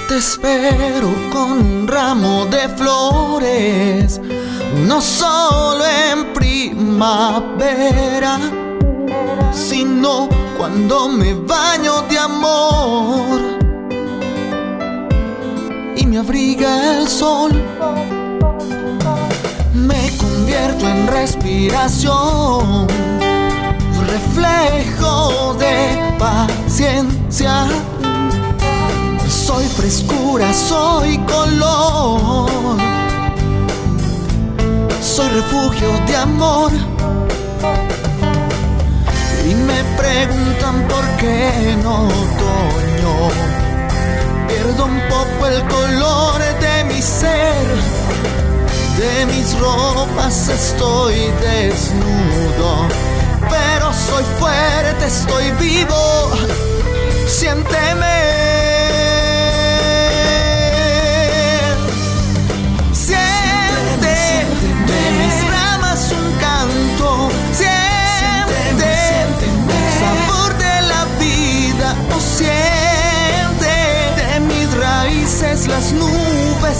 Te 0.08 0.16
espero 0.16 1.12
con 1.32 1.52
un 1.52 1.88
ramo 1.88 2.46
de 2.46 2.68
flores, 2.70 4.20
no 4.86 5.00
solo 5.00 5.84
en 5.84 6.32
primavera, 6.56 8.38
sino 9.52 10.28
cuando 10.56 11.08
me 11.08 11.34
baño 11.34 12.00
de 12.08 12.18
amor 12.18 13.40
y 15.96 16.06
me 16.06 16.18
abriga 16.18 16.98
el 16.98 17.08
sol. 17.08 17.52
Me 19.74 20.10
convierto 20.16 20.88
en 20.88 21.06
respiración, 21.08 22.86
reflejo 24.08 25.54
de 25.54 26.14
paciencia 26.18 27.66
soy 29.28 29.64
frescura, 29.66 30.52
soy 30.52 31.18
color. 31.18 32.76
Soy 35.16 35.30
refugio 35.30 35.92
de 36.06 36.14
amor. 36.14 36.70
Y 39.48 39.54
me 39.54 39.82
preguntan 39.96 40.86
por 40.88 41.04
qué 41.16 41.70
en 41.70 41.86
otoño 41.86 43.30
pierdo 44.46 44.84
un 44.84 45.00
poco 45.08 45.46
el 45.46 45.62
color 45.68 46.38
de 46.60 46.84
mi 46.84 47.00
ser. 47.00 47.66
De 48.98 49.24
mis 49.32 49.58
ropas 49.58 50.50
estoy 50.50 51.14
desnudo, 51.40 52.86
pero 53.48 53.94
soy 53.94 54.24
fuerte, 54.38 55.06
estoy 55.06 55.50
vivo. 55.52 56.30
Siénteme. 57.26 58.25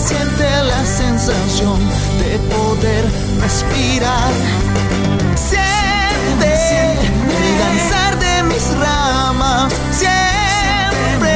siente 0.07 0.49
la 0.63 0.85
sensación 0.85 1.79
de 2.21 2.39
poder 2.55 3.03
respirar. 3.41 4.31
Siente 5.35 6.53
el 7.43 7.53
danzar 7.59 8.17
de 8.17 8.43
mis 8.43 8.65
ramas, 8.79 9.73
siempre 9.91 11.35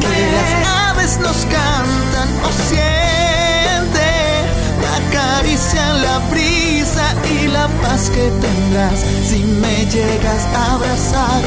que 0.00 0.16
las 0.36 0.50
aves 0.88 1.18
nos 1.18 1.38
cantan, 1.56 2.28
o 2.42 2.48
oh, 2.48 2.54
siente 2.70 4.08
la 4.86 4.98
caricia, 5.18 5.92
la 6.06 6.18
brisa 6.30 7.06
y 7.34 7.48
la 7.48 7.68
paz 7.82 8.08
que 8.14 8.30
tendrás 8.44 8.98
si 9.28 9.44
me 9.62 9.84
llegas 9.86 10.42
a 10.54 10.74
abrazar. 10.74 11.42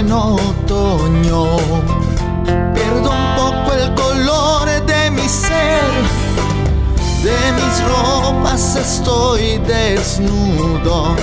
En 0.04 0.12
otoño. 0.12 1.44
Pierdo 2.74 3.10
un 3.10 3.36
poco 3.36 3.72
el 3.72 3.94
color 3.94 4.68
de 4.86 5.10
mi 5.10 5.28
ser. 5.28 5.82
De 7.22 7.52
mis 7.52 7.84
ropas 7.84 8.76
estoy 8.76 9.58
desnudo. 9.58 11.16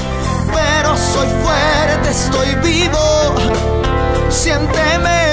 Pero 0.53 0.95
soy 0.97 1.27
fuerte, 1.43 2.09
estoy 2.09 2.55
vivo. 2.63 3.35
Siénteme. 4.29 5.30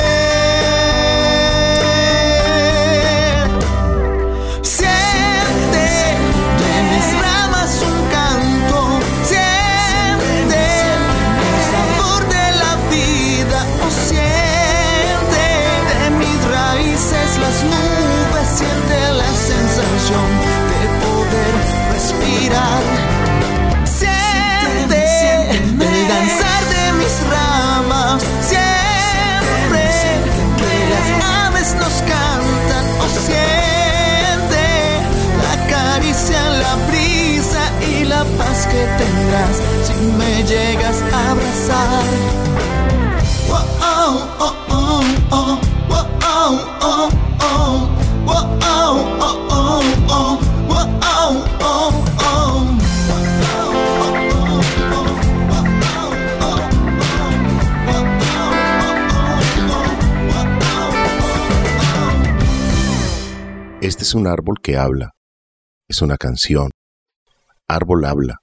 Tendrás 39.28 39.56
si 39.86 39.94
me 40.16 40.42
llegas 40.44 41.02
a 41.12 41.30
abrazar. 41.30 42.48
Este 63.80 64.02
es 64.02 64.14
un 64.14 64.26
árbol 64.26 64.56
que 64.62 64.76
habla, 64.76 65.12
es 65.88 66.02
una 66.02 66.18
canción. 66.18 66.70
Árbol 67.68 68.04
habla, 68.04 68.38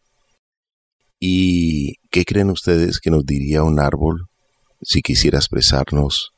¿Y 1.27 1.95
qué 2.11 2.23
creen 2.23 2.51
ustedes 2.51 2.99
que 2.99 3.09
nos 3.09 3.25
diría 3.25 3.63
un 3.63 3.79
árbol 3.79 4.27
si 4.83 5.01
quisiera 5.01 5.39
expresarnos 5.39 6.29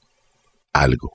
algo? 0.71 1.11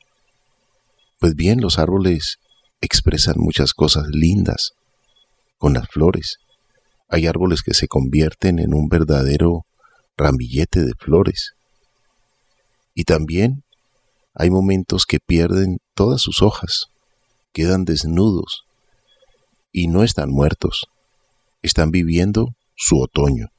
Pues 1.18 1.34
bien, 1.34 1.62
los 1.62 1.78
árboles 1.78 2.36
expresan 2.82 3.36
muchas 3.38 3.72
cosas 3.72 4.08
lindas 4.12 4.72
con 5.56 5.72
las 5.72 5.88
flores. 5.88 6.36
Hay 7.08 7.26
árboles 7.26 7.62
que 7.62 7.72
se 7.72 7.88
convierten 7.88 8.58
en 8.58 8.74
un 8.74 8.88
verdadero 8.88 9.64
ramillete 10.18 10.84
de 10.84 10.92
flores. 10.98 11.52
Y 12.94 13.04
también 13.04 13.64
hay 14.34 14.50
momentos 14.50 15.06
que 15.06 15.18
pierden 15.18 15.78
todas 15.94 16.20
sus 16.20 16.42
hojas, 16.42 16.88
quedan 17.54 17.86
desnudos 17.86 18.64
y 19.72 19.88
no 19.88 20.02
están 20.02 20.28
muertos, 20.28 20.88
están 21.62 21.90
viviendo 21.90 22.48
su 22.76 23.00
otoño 23.00 23.51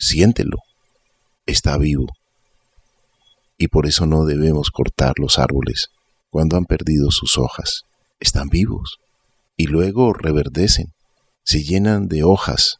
siéntelo, 0.00 0.58
está 1.46 1.76
vivo. 1.78 2.06
Y 3.58 3.68
por 3.68 3.86
eso 3.86 4.06
no 4.06 4.24
debemos 4.24 4.70
cortar 4.70 5.12
los 5.18 5.38
árboles 5.38 5.88
cuando 6.30 6.56
han 6.56 6.64
perdido 6.64 7.10
sus 7.10 7.38
hojas. 7.38 7.82
Están 8.18 8.48
vivos 8.48 8.98
y 9.56 9.66
luego 9.66 10.14
reverdecen, 10.14 10.86
se 11.44 11.62
llenan 11.62 12.08
de 12.08 12.24
hojas 12.24 12.78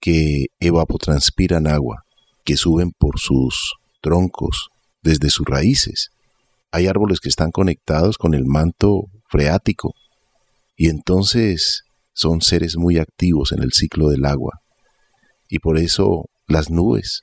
que 0.00 0.46
evapotranspiran 0.60 1.66
agua, 1.66 2.04
que 2.44 2.56
suben 2.56 2.92
por 2.98 3.18
sus 3.18 3.74
troncos 4.00 4.68
desde 5.02 5.28
sus 5.28 5.46
raíces. 5.46 6.08
Hay 6.72 6.86
árboles 6.86 7.20
que 7.20 7.28
están 7.28 7.50
conectados 7.50 8.16
con 8.16 8.34
el 8.34 8.46
manto 8.46 9.04
freático 9.28 9.92
y 10.76 10.88
entonces 10.88 11.82
son 12.14 12.40
seres 12.40 12.76
muy 12.76 12.98
activos 12.98 13.52
en 13.52 13.62
el 13.62 13.72
ciclo 13.72 14.08
del 14.08 14.24
agua. 14.24 14.60
Y 15.48 15.58
por 15.58 15.78
eso 15.78 16.24
las 16.48 16.70
nubes 16.70 17.22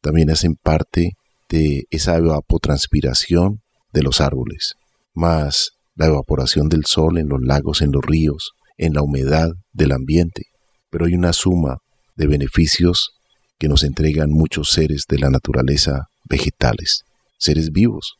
también 0.00 0.30
hacen 0.30 0.56
parte 0.56 1.12
de 1.48 1.84
esa 1.90 2.16
evapotranspiración 2.16 3.60
de 3.92 4.02
los 4.02 4.20
árboles, 4.20 4.74
más 5.14 5.72
la 5.94 6.06
evaporación 6.06 6.68
del 6.68 6.86
sol 6.86 7.18
en 7.18 7.28
los 7.28 7.40
lagos, 7.42 7.82
en 7.82 7.92
los 7.92 8.02
ríos, 8.02 8.52
en 8.78 8.94
la 8.94 9.02
humedad 9.02 9.50
del 9.72 9.92
ambiente. 9.92 10.44
Pero 10.90 11.04
hay 11.04 11.14
una 11.14 11.32
suma 11.32 11.76
de 12.16 12.26
beneficios 12.26 13.10
que 13.58 13.68
nos 13.68 13.84
entregan 13.84 14.30
muchos 14.30 14.70
seres 14.70 15.04
de 15.08 15.18
la 15.18 15.30
naturaleza 15.30 16.08
vegetales, 16.24 17.02
seres 17.38 17.70
vivos. 17.70 18.14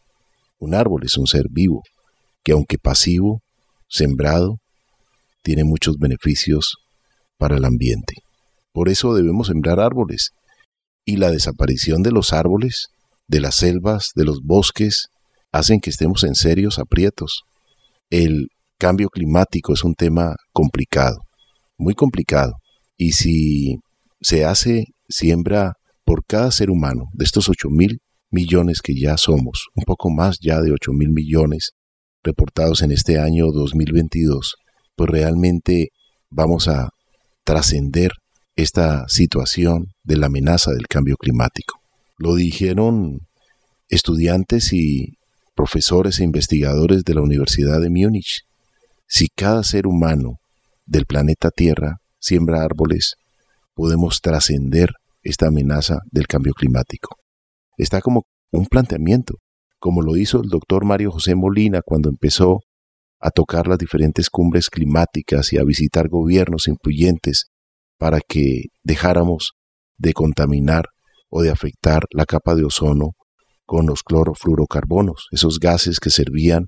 Un 0.59 0.75
árbol 0.75 1.05
es 1.05 1.17
un 1.17 1.27
ser 1.27 1.47
vivo, 1.51 1.83
que 2.45 2.53
aunque 2.53 2.79
pasivo, 2.79 3.41
sembrado, 3.89 4.59
tiene 5.43 5.65
muchos 5.65 5.97
beneficios 5.99 6.77
para 7.39 7.57
el 7.57 7.65
ambiente. 7.65 8.15
Por 8.73 8.89
eso 8.89 9.15
debemos 9.15 9.49
sembrar 9.49 9.81
árboles. 9.81 10.31
Y 11.05 11.17
la 11.17 11.31
desaparición 11.31 12.03
de 12.03 12.13
los 12.13 12.33
árboles, 12.33 12.89
de 13.27 13.41
las 13.41 13.57
selvas, 13.57 14.11
de 14.15 14.25
los 14.25 14.41
bosques, 14.43 15.09
hacen 15.51 15.81
que 15.81 15.91
estemos 15.91 16.25
en 16.25 16.35
serios 16.35 16.79
aprietos. 16.79 17.43
El 18.11 18.49
cambio 18.79 19.09
climático 19.09 19.73
es 19.75 19.85
un 19.85 19.95
tema 19.95 20.37
complicado, 20.53 21.19
muy 21.77 21.95
complicado. 21.95 22.55
Y 22.97 23.13
si 23.13 23.77
se 24.21 24.45
hace 24.45 24.87
siembra 25.09 25.75
por 26.05 26.25
cada 26.25 26.51
ser 26.51 26.71
humano 26.71 27.05
de 27.13 27.25
estos 27.25 27.49
8 27.49 27.69
mil 27.71 27.99
millones 28.31 28.81
que 28.81 28.95
ya 28.99 29.17
somos, 29.17 29.67
un 29.75 29.85
poco 29.85 30.11
más 30.11 30.39
ya 30.41 30.61
de 30.61 30.73
8 30.73 30.93
mil 30.93 31.11
millones 31.11 31.73
reportados 32.23 32.83
en 32.83 32.93
este 32.93 33.19
año 33.19 33.47
2022, 33.53 34.57
pues 34.97 35.11
realmente 35.11 35.89
vamos 36.31 36.69
a 36.69 36.91
trascender 37.45 38.13
esta 38.57 39.09
situación 39.09 39.89
de 40.03 40.17
la 40.17 40.27
amenaza 40.27 40.73
del 40.73 40.87
cambio 40.87 41.17
climático. 41.17 41.81
Lo 42.19 42.35
dijeron 42.35 43.21
estudiantes 43.89 44.73
y 44.73 45.19
profesores 45.55 46.21
e 46.21 46.25
investigadores 46.25 47.05
de 47.05 47.15
la 47.15 47.23
Universidad 47.23 47.81
de 47.81 47.91
Múnich. 47.91 48.43
Si 49.07 49.29
cada 49.29 49.63
ser 49.63 49.87
humano 49.87 50.41
del 50.87 51.07
planeta 51.07 51.51
Tierra 51.51 51.99
siembra 52.19 52.63
árboles, 52.63 53.17
podemos 53.75 54.21
trascender 54.21 54.91
esta 55.23 55.49
amenaza 55.49 56.01
del 56.11 56.27
cambio 56.27 56.53
climático. 56.53 57.17
Está 57.77 58.01
como 58.01 58.25
un 58.51 58.67
planteamiento, 58.67 59.37
como 59.79 60.03
lo 60.03 60.17
hizo 60.17 60.43
el 60.43 60.49
doctor 60.49 60.85
Mario 60.85 61.11
José 61.11 61.35
Molina 61.35 61.81
cuando 61.83 62.09
empezó 62.09 62.61
a 63.19 63.31
tocar 63.31 63.69
las 63.69 63.79
diferentes 63.79 64.31
cumbres 64.31 64.69
climáticas 64.69 65.53
y 65.53 65.59
a 65.59 65.65
visitar 65.65 66.09
gobiernos 66.09 66.67
influyentes 66.67 67.52
para 68.03 68.21
que 68.21 68.65
dejáramos 68.83 69.53
de 69.97 70.13
contaminar 70.13 70.87
o 71.31 71.41
de 71.41 71.51
afectar 71.51 72.03
la 72.11 72.27
capa 72.27 72.57
de 72.57 72.65
ozono 72.65 73.13
con 73.65 73.87
los 73.87 74.03
clorofluorocarbonos, 74.03 75.29
esos 75.31 75.61
gases 75.61 76.01
que 76.01 76.11
servían 76.11 76.67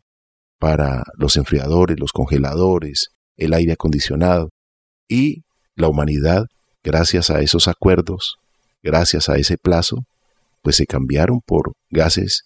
para 0.61 1.03
los 1.18 1.37
enfriadores, 1.37 1.99
los 1.99 2.12
congeladores, 2.12 3.09
el 3.37 3.53
aire 3.53 3.72
acondicionado. 3.72 4.51
Y 5.09 5.43
la 5.74 5.89
humanidad, 5.89 6.45
gracias 6.85 7.30
a 7.30 7.41
esos 7.41 7.66
acuerdos, 7.66 8.37
gracias 8.80 9.28
a 9.28 9.35
ese 9.35 9.59
plazo, 9.59 10.05
pues 10.62 10.76
se 10.76 10.87
cambiaron 10.87 11.41
por 11.45 11.72
gases 11.91 12.45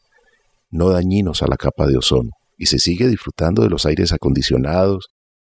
no 0.71 0.89
dañinos 0.89 1.43
a 1.43 1.47
la 1.47 1.59
capa 1.59 1.87
de 1.87 1.99
ozono 1.99 2.31
y 2.57 2.65
se 2.65 2.79
sigue 2.79 3.07
disfrutando 3.07 3.61
de 3.61 3.69
los 3.69 3.85
aires 3.85 4.15
acondicionados, 4.15 5.09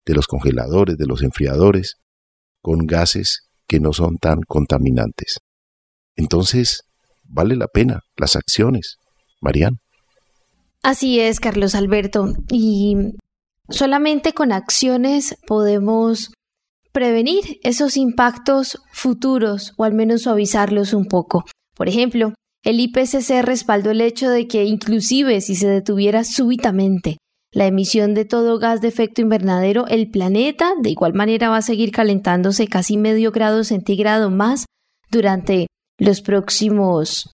de 0.05 0.13
los 0.13 0.25
congeladores, 0.25 0.95
de 0.95 1.05
los 1.05 1.21
enfriadores, 1.21 1.97
con 2.65 2.87
gases 2.87 3.41
que 3.67 3.79
no 3.79 3.93
son 3.93 4.17
tan 4.17 4.41
contaminantes. 4.41 5.37
Entonces, 6.15 6.81
vale 7.23 7.55
la 7.55 7.67
pena 7.67 7.99
las 8.17 8.35
acciones, 8.35 8.97
Marian. 9.39 9.77
Así 10.81 11.19
es, 11.19 11.39
Carlos 11.39 11.75
Alberto. 11.75 12.33
Y 12.49 12.95
solamente 13.69 14.33
con 14.33 14.51
acciones 14.51 15.37
podemos 15.45 16.33
prevenir 16.91 17.59
esos 17.61 17.97
impactos 17.97 18.79
futuros 18.91 19.73
o 19.77 19.83
al 19.83 19.93
menos 19.93 20.23
suavizarlos 20.23 20.95
un 20.95 21.05
poco. 21.05 21.45
Por 21.75 21.87
ejemplo, 21.87 22.33
el 22.63 22.79
IPCC 22.79 23.43
respaldó 23.43 23.91
el 23.91 24.01
hecho 24.01 24.31
de 24.31 24.47
que 24.47 24.63
inclusive 24.63 25.39
si 25.41 25.53
se 25.53 25.67
detuviera 25.67 26.23
súbitamente 26.23 27.17
la 27.55 27.67
emisión 27.67 28.13
de 28.13 28.25
todo 28.25 28.59
gas 28.59 28.81
de 28.81 28.89
efecto 28.89 29.21
invernadero, 29.21 29.87
el 29.87 30.11
planeta 30.11 30.73
de 30.77 30.89
igual 30.89 31.13
manera 31.13 31.49
va 31.49 31.57
a 31.57 31.61
seguir 31.61 31.91
calentándose 31.91 32.67
casi 32.67 32.97
medio 32.97 33.31
grado 33.31 33.63
centígrado 33.63 34.29
más 34.29 34.65
durante 35.09 35.67
los 35.97 36.21
próximos 36.21 37.31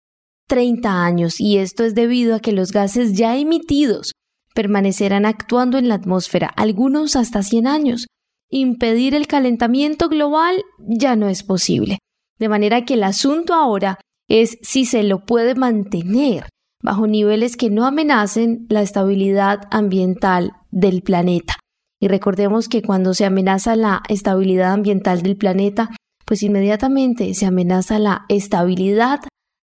30 0.49 1.05
años 1.05 1.39
y 1.39 1.57
esto 1.57 1.85
es 1.85 1.95
debido 1.95 2.35
a 2.35 2.41
que 2.41 2.51
los 2.51 2.73
gases 2.73 3.13
ya 3.13 3.37
emitidos 3.37 4.11
permanecerán 4.53 5.25
actuando 5.25 5.77
en 5.77 5.87
la 5.87 5.95
atmósfera, 5.95 6.47
algunos 6.47 7.15
hasta 7.15 7.41
100 7.41 7.67
años. 7.67 8.07
Impedir 8.49 9.15
el 9.15 9.25
calentamiento 9.25 10.09
global 10.09 10.61
ya 10.79 11.15
no 11.15 11.29
es 11.29 11.43
posible. 11.43 11.99
De 12.37 12.49
manera 12.49 12.83
que 12.83 12.95
el 12.95 13.03
asunto 13.03 13.53
ahora 13.53 13.99
es 14.27 14.57
si 14.63 14.83
se 14.83 15.03
lo 15.03 15.25
puede 15.25 15.55
mantener 15.55 16.49
bajo 16.81 17.07
niveles 17.07 17.57
que 17.57 17.69
no 17.69 17.85
amenacen 17.85 18.65
la 18.69 18.81
estabilidad 18.81 19.61
ambiental 19.71 20.53
del 20.71 21.01
planeta. 21.01 21.55
Y 21.99 22.07
recordemos 22.07 22.69
que 22.69 22.81
cuando 22.81 23.13
se 23.13 23.25
amenaza 23.25 23.75
la 23.75 24.01
estabilidad 24.07 24.71
ambiental 24.71 25.21
del 25.21 25.35
planeta, 25.35 25.89
pues 26.25 26.43
inmediatamente 26.43 27.33
se 27.33 27.45
amenaza 27.45 27.99
la 27.99 28.25
estabilidad 28.29 29.19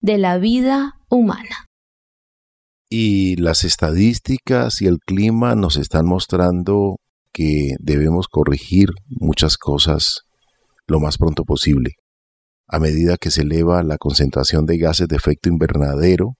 de 0.01 0.19
la 0.19 0.39
vida 0.39 1.01
humana. 1.09 1.67
Y 2.89 3.37
las 3.37 3.65
estadísticas 3.65 4.83
y 4.83 4.87
el 4.87 4.99
clima 4.99 5.55
nos 5.55 5.77
están 5.77 6.07
mostrando 6.07 6.97
que 7.33 7.75
debemos 7.79 8.27
corregir 8.29 8.91
muchas 9.09 9.57
cosas 9.57 10.23
lo 10.87 11.01
más 11.01 11.19
pronto 11.19 11.45
posible. 11.45 11.93
A 12.69 12.79
medida 12.79 13.17
que 13.17 13.31
se 13.31 13.43
eleva 13.43 13.83
la 13.83 13.97
concentración 13.97 14.67
de 14.67 14.79
gases 14.79 15.09
de 15.09 15.17
efecto 15.17 15.49
invernadero, 15.49 16.35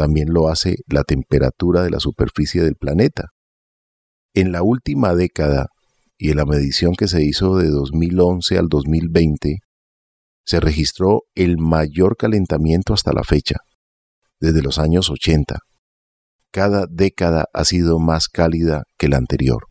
también 0.00 0.32
lo 0.32 0.48
hace 0.48 0.76
la 0.86 1.04
temperatura 1.04 1.82
de 1.82 1.90
la 1.90 2.00
superficie 2.00 2.62
del 2.62 2.74
planeta. 2.74 3.32
En 4.32 4.50
la 4.50 4.62
última 4.62 5.14
década, 5.14 5.66
y 6.16 6.30
en 6.30 6.38
la 6.38 6.46
medición 6.46 6.94
que 6.94 7.06
se 7.06 7.22
hizo 7.22 7.58
de 7.58 7.68
2011 7.68 8.56
al 8.56 8.68
2020, 8.68 9.58
se 10.46 10.58
registró 10.58 11.24
el 11.34 11.58
mayor 11.58 12.16
calentamiento 12.16 12.94
hasta 12.94 13.12
la 13.12 13.24
fecha, 13.24 13.56
desde 14.40 14.62
los 14.62 14.78
años 14.78 15.10
80. 15.10 15.58
Cada 16.50 16.86
década 16.90 17.44
ha 17.52 17.66
sido 17.66 17.98
más 17.98 18.28
cálida 18.28 18.84
que 18.96 19.08
la 19.08 19.18
anterior. 19.18 19.66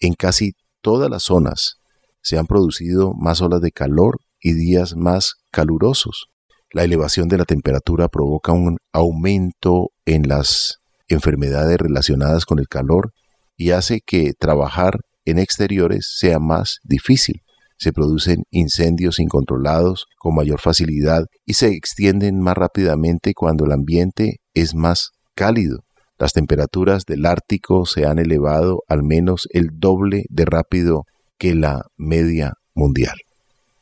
En 0.00 0.14
casi 0.14 0.52
todas 0.80 1.10
las 1.10 1.24
zonas 1.24 1.74
se 2.22 2.38
han 2.38 2.46
producido 2.46 3.12
más 3.12 3.42
olas 3.42 3.60
de 3.60 3.72
calor 3.72 4.20
y 4.40 4.54
días 4.54 4.96
más 4.96 5.34
calurosos. 5.50 6.28
La 6.72 6.84
elevación 6.84 7.28
de 7.28 7.38
la 7.38 7.44
temperatura 7.44 8.08
provoca 8.08 8.52
un 8.52 8.76
aumento 8.92 9.90
en 10.04 10.28
las 10.28 10.78
enfermedades 11.08 11.78
relacionadas 11.78 12.44
con 12.44 12.58
el 12.58 12.68
calor 12.68 13.12
y 13.56 13.70
hace 13.70 14.00
que 14.04 14.32
trabajar 14.38 15.00
en 15.24 15.38
exteriores 15.38 16.14
sea 16.18 16.38
más 16.38 16.78
difícil. 16.84 17.40
Se 17.78 17.92
producen 17.92 18.42
incendios 18.50 19.18
incontrolados 19.18 20.06
con 20.18 20.34
mayor 20.34 20.60
facilidad 20.60 21.24
y 21.46 21.54
se 21.54 21.68
extienden 21.68 22.40
más 22.40 22.56
rápidamente 22.56 23.32
cuando 23.34 23.64
el 23.64 23.72
ambiente 23.72 24.40
es 24.52 24.74
más 24.74 25.10
cálido. 25.34 25.84
Las 26.18 26.32
temperaturas 26.32 27.04
del 27.06 27.24
Ártico 27.24 27.86
se 27.86 28.04
han 28.04 28.18
elevado 28.18 28.82
al 28.88 29.04
menos 29.04 29.48
el 29.52 29.68
doble 29.72 30.24
de 30.28 30.44
rápido 30.44 31.04
que 31.38 31.54
la 31.54 31.86
media 31.96 32.54
mundial. 32.74 33.16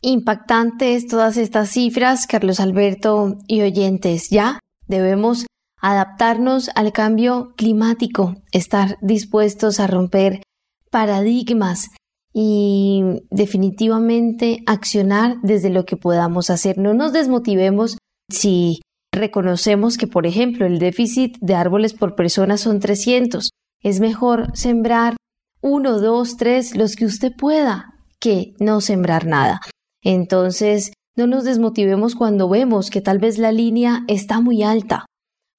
Impactantes 0.02 1.06
todas 1.06 1.36
estas 1.36 1.70
cifras, 1.70 2.26
Carlos 2.26 2.60
Alberto 2.60 3.38
y 3.46 3.62
oyentes. 3.62 4.28
Ya 4.30 4.60
debemos 4.86 5.46
adaptarnos 5.80 6.70
al 6.74 6.92
cambio 6.92 7.52
climático, 7.56 8.36
estar 8.52 8.98
dispuestos 9.00 9.80
a 9.80 9.86
romper 9.86 10.42
paradigmas 10.90 11.88
y 12.32 13.02
definitivamente 13.30 14.62
accionar 14.66 15.36
desde 15.42 15.70
lo 15.70 15.84
que 15.84 15.96
podamos 15.96 16.50
hacer. 16.50 16.78
No 16.78 16.92
nos 16.92 17.12
desmotivemos 17.12 17.98
si 18.30 18.80
reconocemos 19.12 19.96
que, 19.96 20.06
por 20.06 20.26
ejemplo, 20.26 20.66
el 20.66 20.78
déficit 20.78 21.38
de 21.40 21.54
árboles 21.54 21.94
por 21.94 22.14
persona 22.14 22.58
son 22.58 22.80
300. 22.80 23.50
Es 23.82 24.00
mejor 24.00 24.50
sembrar 24.54 25.16
uno, 25.62 25.98
dos, 25.98 26.36
tres, 26.36 26.76
los 26.76 26.96
que 26.96 27.06
usted 27.06 27.32
pueda, 27.34 27.94
que 28.20 28.54
no 28.60 28.80
sembrar 28.80 29.26
nada. 29.26 29.60
Entonces, 30.08 30.92
no 31.16 31.26
nos 31.26 31.42
desmotivemos 31.42 32.14
cuando 32.14 32.48
vemos 32.48 32.90
que 32.90 33.00
tal 33.00 33.18
vez 33.18 33.38
la 33.38 33.50
línea 33.50 34.04
está 34.06 34.40
muy 34.40 34.62
alta, 34.62 35.04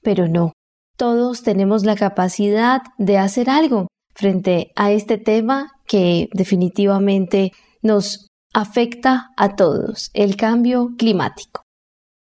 pero 0.01 0.29
no, 0.29 0.53
todos 0.95 1.43
tenemos 1.43 1.83
la 1.83 1.97
capacidad 1.97 2.79
de 2.97 3.17
hacer 3.17 3.49
algo 3.49 3.89
frente 4.15 4.71
a 4.77 4.93
este 4.93 5.17
tema 5.17 5.73
que 5.85 6.29
definitivamente 6.31 7.51
nos 7.81 8.27
afecta 8.53 9.31
a 9.35 9.57
todos, 9.57 10.11
el 10.13 10.37
cambio 10.37 10.91
climático. 10.97 11.63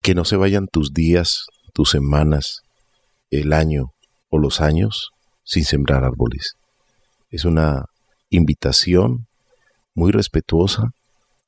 Que 0.03 0.13
no 0.13 0.25
se 0.25 0.35
vayan 0.35 0.67
tus 0.69 0.91
días, 0.91 1.45
tus 1.73 1.91
semanas, 1.91 2.63
el 3.29 3.53
año 3.53 3.91
o 4.27 4.39
los 4.39 4.59
años 4.59 5.11
sin 5.45 5.63
sembrar 5.63 6.03
árboles. 6.03 6.55
Es 7.29 7.45
una 7.45 7.85
invitación 8.29 9.27
muy 9.95 10.11
respetuosa 10.11 10.89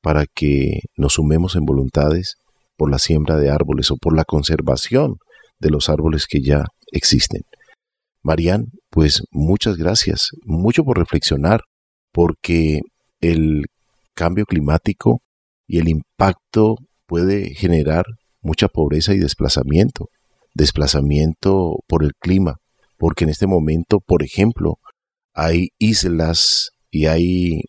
para 0.02 0.26
que 0.26 0.80
nos 0.96 1.14
sumemos 1.14 1.56
en 1.56 1.64
voluntades 1.64 2.36
por 2.76 2.90
la 2.90 2.98
siembra 2.98 3.38
de 3.38 3.50
árboles 3.50 3.90
o 3.90 3.96
por 3.96 4.14
la 4.14 4.24
conservación 4.24 5.16
de 5.58 5.70
los 5.70 5.88
árboles 5.88 6.26
que 6.26 6.42
ya 6.42 6.66
existen. 6.90 7.42
Marían, 8.22 8.66
pues 8.90 9.22
muchas 9.30 9.76
gracias, 9.76 10.30
mucho 10.44 10.84
por 10.84 10.98
reflexionar, 10.98 11.62
porque 12.12 12.80
el 13.20 13.66
cambio 14.14 14.44
climático 14.44 15.22
y 15.66 15.78
el 15.78 15.88
impacto 15.88 16.76
puede 17.06 17.54
generar 17.54 18.04
mucha 18.42 18.68
pobreza 18.68 19.14
y 19.14 19.18
desplazamiento, 19.18 20.08
desplazamiento 20.54 21.76
por 21.86 22.04
el 22.04 22.12
clima, 22.18 22.56
porque 22.98 23.24
en 23.24 23.30
este 23.30 23.46
momento, 23.46 24.00
por 24.00 24.22
ejemplo, 24.22 24.78
hay 25.34 25.68
islas 25.78 26.70
y 26.90 27.06
hay 27.06 27.62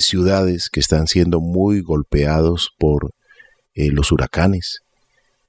ciudades 0.00 0.68
que 0.70 0.80
están 0.80 1.06
siendo 1.06 1.40
muy 1.40 1.80
golpeados 1.80 2.70
por 2.78 3.10
eh, 3.74 3.90
los 3.90 4.12
huracanes 4.12 4.80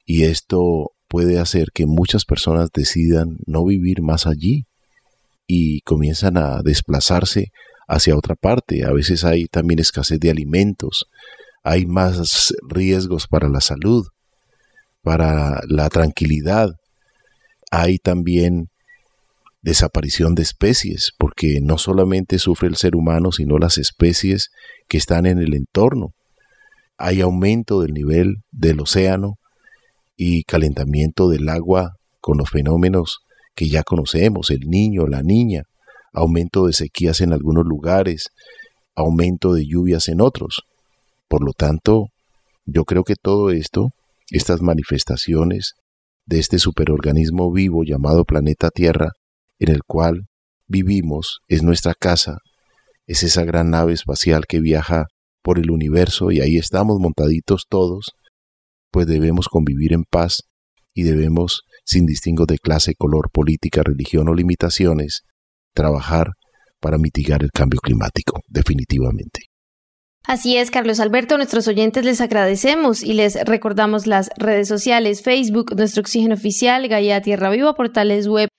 y 0.05 0.23
esto 0.23 0.91
puede 1.07 1.39
hacer 1.39 1.67
que 1.73 1.85
muchas 1.85 2.25
personas 2.25 2.69
decidan 2.73 3.37
no 3.45 3.65
vivir 3.65 4.01
más 4.01 4.25
allí 4.25 4.65
y 5.45 5.81
comienzan 5.81 6.37
a 6.37 6.61
desplazarse 6.63 7.51
hacia 7.87 8.15
otra 8.15 8.35
parte. 8.35 8.85
A 8.85 8.91
veces 8.91 9.23
hay 9.23 9.45
también 9.45 9.79
escasez 9.79 10.19
de 10.19 10.29
alimentos, 10.29 11.05
hay 11.63 11.85
más 11.85 12.53
riesgos 12.67 13.27
para 13.27 13.49
la 13.49 13.61
salud, 13.61 14.07
para 15.01 15.61
la 15.67 15.89
tranquilidad, 15.89 16.71
hay 17.71 17.97
también 17.97 18.69
desaparición 19.67 20.33
de 20.33 20.43
especies, 20.43 21.11
porque 21.17 21.59
no 21.61 21.77
solamente 21.77 22.39
sufre 22.39 22.69
el 22.69 22.77
ser 22.77 22.95
humano, 22.95 23.33
sino 23.33 23.57
las 23.57 23.77
especies 23.77 24.49
que 24.87 24.97
están 24.97 25.25
en 25.25 25.39
el 25.39 25.53
entorno. 25.53 26.13
Hay 26.97 27.19
aumento 27.19 27.81
del 27.81 27.91
nivel 27.91 28.37
del 28.49 28.79
océano 28.79 29.35
y 30.15 30.43
calentamiento 30.43 31.27
del 31.27 31.49
agua 31.49 31.97
con 32.21 32.37
los 32.37 32.49
fenómenos 32.49 33.17
que 33.55 33.67
ya 33.67 33.83
conocemos, 33.83 34.51
el 34.51 34.61
niño, 34.61 35.05
la 35.05 35.21
niña. 35.21 35.63
aumento 36.13 36.65
de 36.65 36.73
sequías 36.73 37.19
en 37.19 37.33
algunos 37.33 37.65
lugares, 37.65 38.29
aumento 38.95 39.53
de 39.53 39.67
lluvias 39.67 40.07
en 40.07 40.21
otros. 40.21 40.63
Por 41.27 41.43
lo 41.43 41.51
tanto, 41.51 42.07
yo 42.65 42.85
creo 42.85 43.03
que 43.03 43.15
todo 43.15 43.51
esto, 43.51 43.89
estas 44.31 44.61
manifestaciones 44.61 45.73
de 46.25 46.39
este 46.39 46.57
superorganismo 46.57 47.51
vivo 47.51 47.83
llamado 47.83 48.23
planeta 48.23 48.71
Tierra, 48.71 49.11
en 49.59 49.71
el 49.71 49.81
cual 49.85 50.27
vivimos, 50.67 51.39
es 51.47 51.63
nuestra 51.63 51.93
casa, 51.93 52.37
es 53.05 53.23
esa 53.23 53.43
gran 53.43 53.69
nave 53.69 53.93
espacial 53.93 54.45
que 54.47 54.59
viaja 54.59 55.05
por 55.41 55.59
el 55.59 55.71
universo 55.71 56.31
y 56.31 56.41
ahí 56.41 56.57
estamos 56.57 56.99
montaditos 56.99 57.65
todos, 57.69 58.11
pues 58.91 59.07
debemos 59.07 59.47
convivir 59.47 59.93
en 59.93 60.03
paz 60.03 60.43
y 60.93 61.03
debemos, 61.03 61.61
sin 61.85 62.05
distingo 62.05 62.45
de 62.45 62.57
clase, 62.57 62.93
color, 62.97 63.29
política, 63.31 63.81
religión 63.83 64.27
o 64.27 64.33
limitaciones, 64.33 65.21
trabajar 65.73 66.31
para 66.79 66.97
mitigar 66.97 67.43
el 67.43 67.51
cambio 67.51 67.79
climático, 67.79 68.41
definitivamente. 68.47 69.41
Así 70.25 70.57
es, 70.57 70.71
Carlos 70.71 70.99
Alberto, 70.99 71.37
nuestros 71.37 71.69
oyentes 71.69 72.03
les 72.03 72.19
agradecemos 72.19 73.01
y 73.01 73.13
les 73.13 73.35
recordamos 73.45 74.07
las 74.07 74.29
redes 74.35 74.67
sociales, 74.67 75.21
Facebook, 75.21 75.73
Nuestro 75.77 76.01
Oxígeno 76.01 76.33
Oficial, 76.33 76.87
Gaia 76.89 77.21
Tierra 77.21 77.49
Viva, 77.49 77.73
portales 77.75 78.27
web 78.27 78.49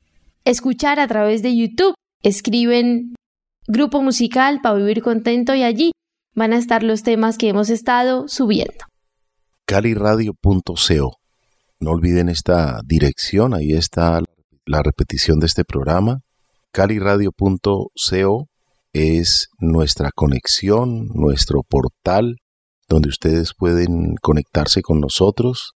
escuchar 0.46 1.00
a 1.00 1.08
través 1.08 1.44
de 1.44 1.56
YouTube. 1.56 1.94
Escriben 2.24 3.14
grupo 3.68 4.02
musical 4.02 4.62
para 4.64 4.74
vivir 4.76 5.04
contento 5.04 5.54
y 5.54 5.62
allí 5.62 5.92
van 6.38 6.54
a 6.54 6.58
estar 6.58 6.84
los 6.84 7.02
temas 7.02 7.38
que 7.40 7.50
hemos 7.50 7.72
estado 7.72 8.28
subiendo. 8.28 8.86
caliradio.co 9.66 11.18
no 11.80 11.92
olviden 11.92 12.30
esta 12.30 12.80
dirección, 12.86 13.56
ahí 13.56 13.74
está 13.74 14.22
la 14.66 14.84
repetición 14.84 15.40
de 15.40 15.48
este 15.48 15.64
programa. 15.66 16.20
caliradio.co 16.72 17.90
es 18.94 19.48
nuestra 19.60 20.12
conexión, 20.14 21.08
nuestro 21.14 21.62
portal, 21.68 22.36
donde 22.88 23.10
ustedes 23.10 23.54
pueden 23.58 24.16
conectarse 24.22 24.82
con 24.82 25.00
nosotros, 25.00 25.72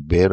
ver 0.00 0.32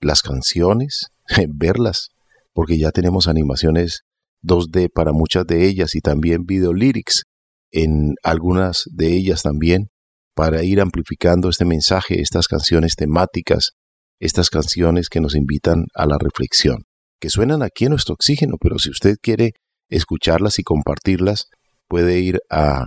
las 0.00 0.22
canciones, 0.22 1.08
verlas, 1.54 2.08
porque 2.54 2.78
ya 2.78 2.90
tenemos 2.90 3.28
animaciones 3.28 4.00
2D 4.42 4.88
para 4.92 5.12
muchas 5.12 5.46
de 5.46 5.66
ellas 5.66 5.94
y 5.94 6.00
también 6.00 6.44
video 6.46 6.72
lyrics 6.72 7.24
en 7.72 8.14
algunas 8.22 8.84
de 8.92 9.14
ellas 9.16 9.42
también 9.42 9.88
para 10.34 10.62
ir 10.62 10.80
amplificando 10.80 11.48
este 11.48 11.64
mensaje, 11.64 12.20
estas 12.20 12.48
canciones 12.48 12.94
temáticas 12.96 13.72
estas 14.20 14.50
canciones 14.50 15.08
que 15.08 15.20
nos 15.20 15.34
invitan 15.34 15.86
a 15.94 16.06
la 16.06 16.18
reflexión, 16.18 16.84
que 17.20 17.30
suenan 17.30 17.62
aquí 17.62 17.86
en 17.86 17.90
nuestro 17.90 18.14
oxígeno, 18.14 18.56
pero 18.60 18.78
si 18.78 18.90
usted 18.90 19.16
quiere 19.20 19.52
escucharlas 19.88 20.58
y 20.58 20.62
compartirlas, 20.62 21.46
puede 21.88 22.20
ir 22.20 22.38
a 22.50 22.86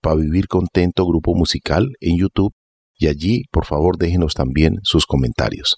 Pa 0.00 0.14
Vivir 0.14 0.46
Contento 0.46 1.04
Grupo 1.04 1.34
Musical 1.34 1.88
en 2.00 2.16
YouTube 2.16 2.52
y 2.96 3.08
allí, 3.08 3.42
por 3.50 3.66
favor, 3.66 3.98
déjenos 3.98 4.34
también 4.34 4.76
sus 4.82 5.06
comentarios. 5.06 5.76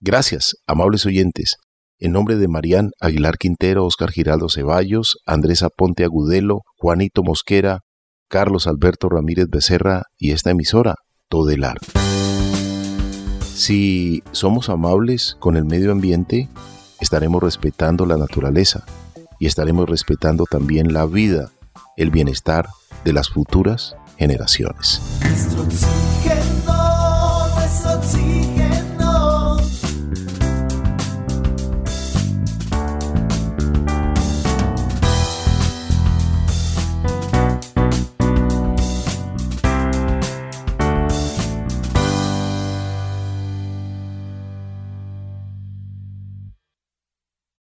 Gracias, 0.00 0.54
amables 0.66 1.04
oyentes. 1.04 1.56
En 2.04 2.10
nombre 2.10 2.34
de 2.34 2.48
Marían 2.48 2.90
Aguilar 2.98 3.38
Quintero, 3.38 3.86
Oscar 3.86 4.10
Giraldo 4.10 4.48
Ceballos, 4.48 5.18
Andrés 5.24 5.62
Aponte 5.62 6.02
Agudelo, 6.02 6.62
Juanito 6.76 7.22
Mosquera, 7.22 7.82
Carlos 8.28 8.66
Alberto 8.66 9.08
Ramírez 9.08 9.46
Becerra 9.48 10.02
y 10.18 10.32
esta 10.32 10.50
emisora, 10.50 10.96
Todelar. 11.28 11.76
Si 13.54 14.24
somos 14.32 14.68
amables 14.68 15.36
con 15.38 15.56
el 15.56 15.64
medio 15.64 15.92
ambiente, 15.92 16.48
estaremos 17.00 17.40
respetando 17.40 18.04
la 18.04 18.16
naturaleza 18.16 18.84
y 19.38 19.46
estaremos 19.46 19.88
respetando 19.88 20.42
también 20.50 20.92
la 20.92 21.06
vida, 21.06 21.52
el 21.96 22.10
bienestar 22.10 22.66
de 23.04 23.12
las 23.12 23.28
futuras 23.28 23.94
generaciones. 24.18 25.00